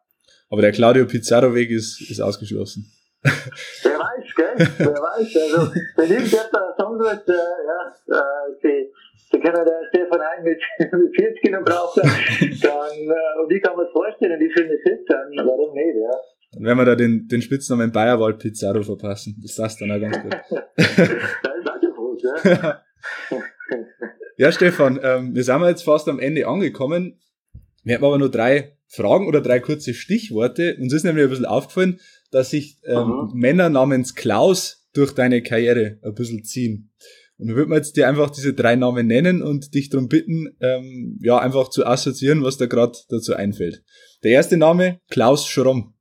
Aber 0.50 0.62
der 0.62 0.72
Claudio 0.72 1.06
Pizarro-Weg 1.06 1.70
ist, 1.70 2.00
ist 2.10 2.20
ausgeschlossen. 2.20 2.86
Wer 3.22 3.98
weiß, 3.98 4.34
gell? 4.34 4.54
Wer 4.78 4.94
weiß. 4.94 5.36
Also, 5.36 5.72
wenn 5.96 6.10
irgendjemand 6.10 6.50
sagen 6.78 6.98
wird, 6.98 7.28
äh, 7.28 7.32
ja, 7.32 8.16
äh, 8.16 8.52
sie, 8.62 8.92
sie 9.30 9.40
können 9.40 9.64
der 9.64 9.88
Stefan 9.90 10.20
Hein 10.20 10.44
mit, 10.44 10.60
mit 10.92 11.16
40 11.16 11.42
Kilo 11.42 11.62
brauchen, 11.62 12.02
dann, 12.02 12.96
äh, 12.96 13.42
und 13.42 13.52
ich 13.52 13.62
kann 13.62 13.76
mir 13.76 13.84
das 13.84 13.92
vorstellen, 13.92 14.40
und 14.40 14.52
finde 14.52 14.74
es 14.74 14.82
fit, 14.82 15.04
dann 15.08 15.46
warum 15.46 15.74
nicht, 15.74 15.96
ja. 15.96 16.10
Dann 16.52 16.64
werden 16.64 16.78
wir 16.78 16.84
da 16.84 16.94
den, 16.96 17.28
den 17.28 17.42
Spitznamen 17.42 17.92
Bayerwald 17.92 18.38
Pizarro 18.38 18.82
verpassen. 18.82 19.36
Das 19.40 19.54
passt 19.54 19.80
dann 19.80 19.92
auch 19.92 20.00
ganz 20.00 20.20
gut. 20.20 20.32
das 20.76 20.98
ist 20.98 21.68
auch 21.68 21.94
groß, 21.94 22.22
ja. 22.22 22.82
ja, 24.36 24.52
Stefan, 24.52 24.98
ähm, 25.02 25.34
wir 25.34 25.44
sind 25.44 25.62
jetzt 25.64 25.84
fast 25.84 26.08
am 26.08 26.18
Ende 26.18 26.46
angekommen. 26.48 27.20
Wir 27.84 27.96
haben 27.96 28.04
aber 28.04 28.18
nur 28.18 28.30
drei 28.30 28.76
Fragen 28.88 29.28
oder 29.28 29.40
drei 29.40 29.60
kurze 29.60 29.94
Stichworte. 29.94 30.76
Uns 30.80 30.92
ist 30.92 31.04
nämlich 31.04 31.24
ein 31.24 31.30
bisschen 31.30 31.46
aufgefallen, 31.46 32.00
dass 32.30 32.50
sich 32.50 32.78
ähm, 32.84 33.30
Männer 33.34 33.68
namens 33.68 34.14
Klaus 34.14 34.88
durch 34.94 35.14
deine 35.14 35.42
Karriere 35.42 35.98
ein 36.02 36.14
bisschen 36.14 36.44
ziehen. 36.44 36.92
Und 37.38 37.48
dann 37.48 37.56
würden 37.56 37.70
wir 37.70 37.76
jetzt 37.76 37.96
dir 37.96 38.06
einfach 38.06 38.30
diese 38.30 38.52
drei 38.52 38.76
Namen 38.76 39.06
nennen 39.06 39.42
und 39.42 39.74
dich 39.74 39.88
darum 39.88 40.08
bitten, 40.08 40.56
ähm, 40.60 41.18
ja, 41.22 41.38
einfach 41.38 41.68
zu 41.68 41.86
assoziieren, 41.86 42.44
was 42.44 42.58
da 42.58 42.66
gerade 42.66 42.98
dazu 43.08 43.34
einfällt. 43.34 43.82
Der 44.22 44.32
erste 44.32 44.56
Name, 44.58 45.00
Klaus 45.10 45.46
Schromm. 45.46 45.94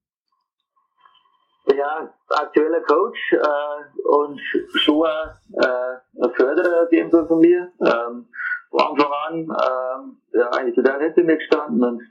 Ja, 1.68 2.13
aktueller 2.28 2.82
Coach 2.82 3.20
äh, 3.32 4.02
und 4.04 4.39
schon 4.82 5.06
äh, 5.06 6.24
ein 6.24 6.34
Förderer 6.36 6.88
dem 6.92 7.10
von 7.10 7.39
mir. 7.39 7.72
Ähm, 7.86 8.26
von 8.70 8.82
Anfang 8.82 9.12
an 9.28 10.15
äh, 10.34 10.38
ja, 10.39 10.50
eigentlich 10.52 10.76
total 10.76 11.02
hinter 11.02 11.24
mir 11.24 11.38
gestanden 11.38 11.84
und 11.84 12.02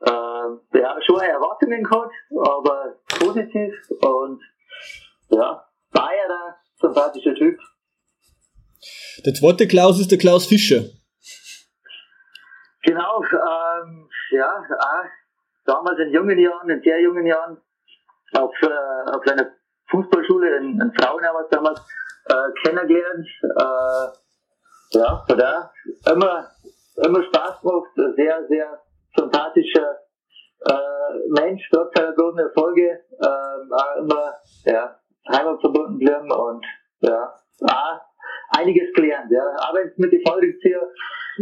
äh, 0.00 0.78
ja, 0.78 0.96
schon 1.06 1.20
Erwartungen 1.20 1.82
gehabt, 1.82 2.12
aber 2.30 2.96
positiv 3.18 3.74
und 4.00 4.40
ja, 5.30 5.64
Bayer, 5.92 6.56
sympathischer 6.80 7.34
Typ. 7.34 7.58
Der 9.24 9.34
zweite 9.34 9.66
Klaus 9.66 9.98
ist 10.00 10.10
der 10.10 10.18
Klaus 10.18 10.46
Fischer. 10.46 10.84
Genau, 12.82 13.22
ähm, 13.22 14.08
ja, 14.30 14.62
auch 14.78 15.04
damals 15.66 15.98
in 15.98 16.12
jungen 16.12 16.38
Jahren, 16.38 16.70
in 16.70 16.80
sehr 16.82 17.00
jungen 17.00 17.26
Jahren, 17.26 17.58
auf, 18.34 18.54
äh, 18.62 19.10
auf 19.10 19.26
einer 19.26 19.50
Fußballschule 19.90 20.58
in, 20.58 20.80
in 20.80 20.92
Frauenhaus 20.98 21.48
damals 21.50 21.80
äh, 22.26 22.34
kennengelernt. 22.62 23.26
Äh, 23.42 24.98
ja, 24.98 25.24
von 25.26 25.38
da 25.38 25.70
immer, 26.10 26.50
immer 26.96 27.22
Spaß 27.24 27.60
gemacht, 27.60 27.90
sehr, 28.16 28.46
sehr 28.48 28.80
sympathischer 29.18 29.98
äh, 30.66 31.40
Mensch, 31.40 31.68
trotz 31.72 31.92
seiner 31.96 32.12
großen 32.12 32.38
Erfolge, 32.38 33.00
äh, 33.20 34.00
immer 34.00 34.32
ja, 34.64 34.96
heimatverbunden 35.28 35.98
bleiben 35.98 36.30
und 36.30 36.64
ja, 37.00 37.34
war 37.60 38.06
einiges 38.50 38.92
gelernt. 38.94 39.30
Ja. 39.30 39.42
Auch 39.60 39.74
wenn 39.74 39.88
es 39.88 39.98
mit 39.98 40.12
den 40.12 40.22
Fallrückzieher 40.26 40.82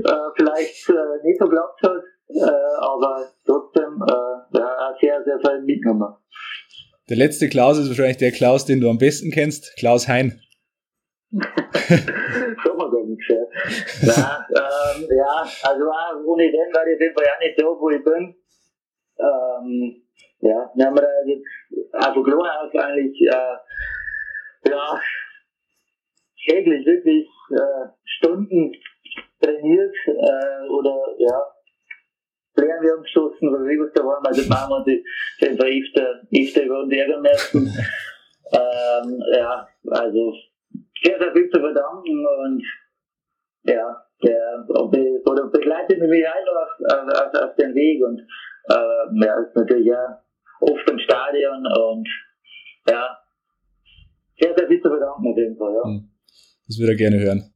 äh, 0.05 0.11
vielleicht 0.37 0.89
äh, 0.91 1.27
nicht 1.27 1.39
so 1.39 1.49
glaubt 1.49 1.81
hat, 1.83 2.03
äh, 2.29 2.77
aber 2.81 3.27
trotzdem 3.45 4.03
äh, 4.09 4.59
ja, 4.59 4.95
sehr, 5.01 5.23
sehr 5.25 5.39
viel 5.41 5.63
mitgenommen. 5.63 6.17
Der 7.09 7.17
letzte 7.17 7.49
Klaus 7.49 7.79
ist 7.79 7.89
wahrscheinlich 7.89 8.17
der 8.17 8.33
Klaus, 8.33 8.65
den 8.65 8.81
du 8.81 8.91
am 8.91 8.99
besten 8.99 9.31
kennst, 9.31 9.77
Klaus 9.79 10.09
Hein. 10.09 10.41
Schon 11.33 12.77
mal 12.77 12.91
so 12.91 13.05
nichts, 13.05 13.27
ja. 13.29 13.37
ja, 14.03 14.47
ähm, 14.49 15.09
ja, 15.11 15.45
also 15.63 15.85
ohne 16.25 16.51
den 16.51 16.73
war 16.73 16.87
ich 16.87 16.95
auf 16.95 17.01
jeden 17.01 17.15
Fall 17.15 17.27
auch 17.27 17.41
nicht 17.41 17.59
so, 17.59 17.81
wo 17.81 17.91
ich 17.91 18.03
bin. 18.03 18.35
Ähm, 19.19 20.03
ja, 20.41 20.71
wir 20.75 20.87
haben 20.87 20.97
da 20.97 21.09
jetzt, 21.27 21.47
also 21.93 22.23
Klohaus 22.23 22.75
eigentlich, 22.75 23.21
äh, 23.23 24.71
ja, 24.71 25.01
täglich 26.47 26.87
wirklich 26.87 27.29
äh, 27.51 27.89
Stunden 28.05 28.73
trainiert 29.41 29.95
äh, 30.07 30.69
oder 30.69 31.15
ja, 31.19 31.43
Pläne 32.55 32.81
wir 32.81 32.95
oder 32.97 33.67
wie 33.67 33.79
was 33.79 33.93
da 33.93 34.05
waren, 34.05 34.25
also 34.25 34.49
machen 34.49 34.71
wir 34.71 34.85
die, 34.85 35.05
den 35.41 35.59
war 35.59 35.67
öfter, 35.67 36.23
öfter 36.33 36.63
über 36.63 36.87
die 36.87 36.99
Ärgermessen. 36.99 37.67
ähm, 38.53 39.23
ja, 39.35 39.69
also 39.91 40.35
sehr, 41.07 41.19
sehr 41.19 41.33
viel 41.33 41.49
zu 41.51 41.61
verdanken 41.61 42.27
und 42.27 42.63
ja, 43.65 44.03
der 44.23 44.67
oder 44.69 45.51
begleitet 45.51 46.01
mich 46.01 46.25
halt 46.27 46.49
auf, 46.49 46.71
auf, 46.93 47.43
auf 47.43 47.57
den 47.57 47.75
Weg 47.75 48.03
und 48.05 48.21
äh, 48.71 49.27
ja, 49.27 49.41
ist 49.41 49.55
natürlich 49.55 49.87
ja 49.87 50.23
oft 50.61 50.91
im 50.91 50.99
Stadion 50.99 51.67
und 51.67 52.09
ja, 52.89 53.19
sehr, 54.41 54.55
sehr 54.57 54.69
viel 54.69 54.81
zu 54.81 54.89
verdanken 54.89 55.27
auf 55.27 55.37
jeden 55.37 55.57
Fall, 55.57 55.75
ja. 55.75 55.85
Hm. 55.85 56.11
Das 56.67 56.79
würde 56.79 56.93
ich 56.93 56.99
gerne 56.99 57.21
hören. 57.21 57.53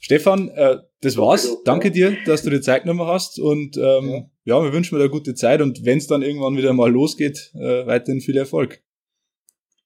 Stefan, 0.00 0.48
äh, 0.48 0.78
das 1.02 1.16
war's. 1.16 1.62
Danke 1.64 1.90
dir, 1.90 2.16
dass 2.26 2.42
du 2.42 2.50
die 2.50 2.60
Zeit 2.60 2.82
genommen 2.82 3.06
hast 3.06 3.38
und 3.38 3.76
ähm, 3.76 4.30
ja. 4.44 4.56
ja, 4.56 4.64
wir 4.64 4.72
wünschen 4.72 4.96
dir 4.96 5.04
eine 5.04 5.10
gute 5.10 5.34
Zeit 5.34 5.60
und 5.60 5.84
wenn 5.84 5.98
es 5.98 6.06
dann 6.06 6.22
irgendwann 6.22 6.56
wieder 6.56 6.72
mal 6.72 6.90
losgeht, 6.90 7.52
äh, 7.54 7.86
weiterhin 7.86 8.20
viel 8.20 8.36
Erfolg. 8.36 8.82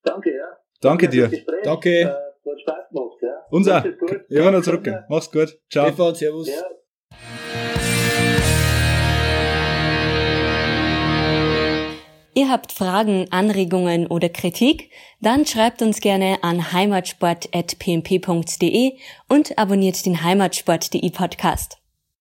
Danke, 0.03 0.31
ja. 0.31 0.44
Danke 0.81 1.09
dir. 1.09 1.31
Danke. 1.64 1.90
Äh, 1.90 2.14
ja. 3.67 3.85
Unser. 3.85 3.85
Wir 4.29 4.43
werden 4.43 4.55
noch 4.55 4.62
zurück. 4.62 4.90
Mach's 5.09 5.31
gut. 5.31 5.59
Ciao. 5.71 5.87
Stefan, 5.87 6.14
servus. 6.14 6.49
Ja. 6.49 6.55
Ihr 12.37 12.51
habt 12.51 12.73
Fragen, 12.73 13.29
Anregungen 13.31 14.09
oder 14.09 14.29
Kritik? 14.29 14.90
Dann 15.21 15.47
schreibt 15.47 15.83
uns 15.83 16.01
gerne 16.01 16.43
an 16.43 16.73
heimatsport.pmp.de 16.73 18.95
und 19.29 19.57
abonniert 19.57 20.05
den 20.05 20.25
Heimatsport.de 20.25 21.11
Podcast. 21.11 21.79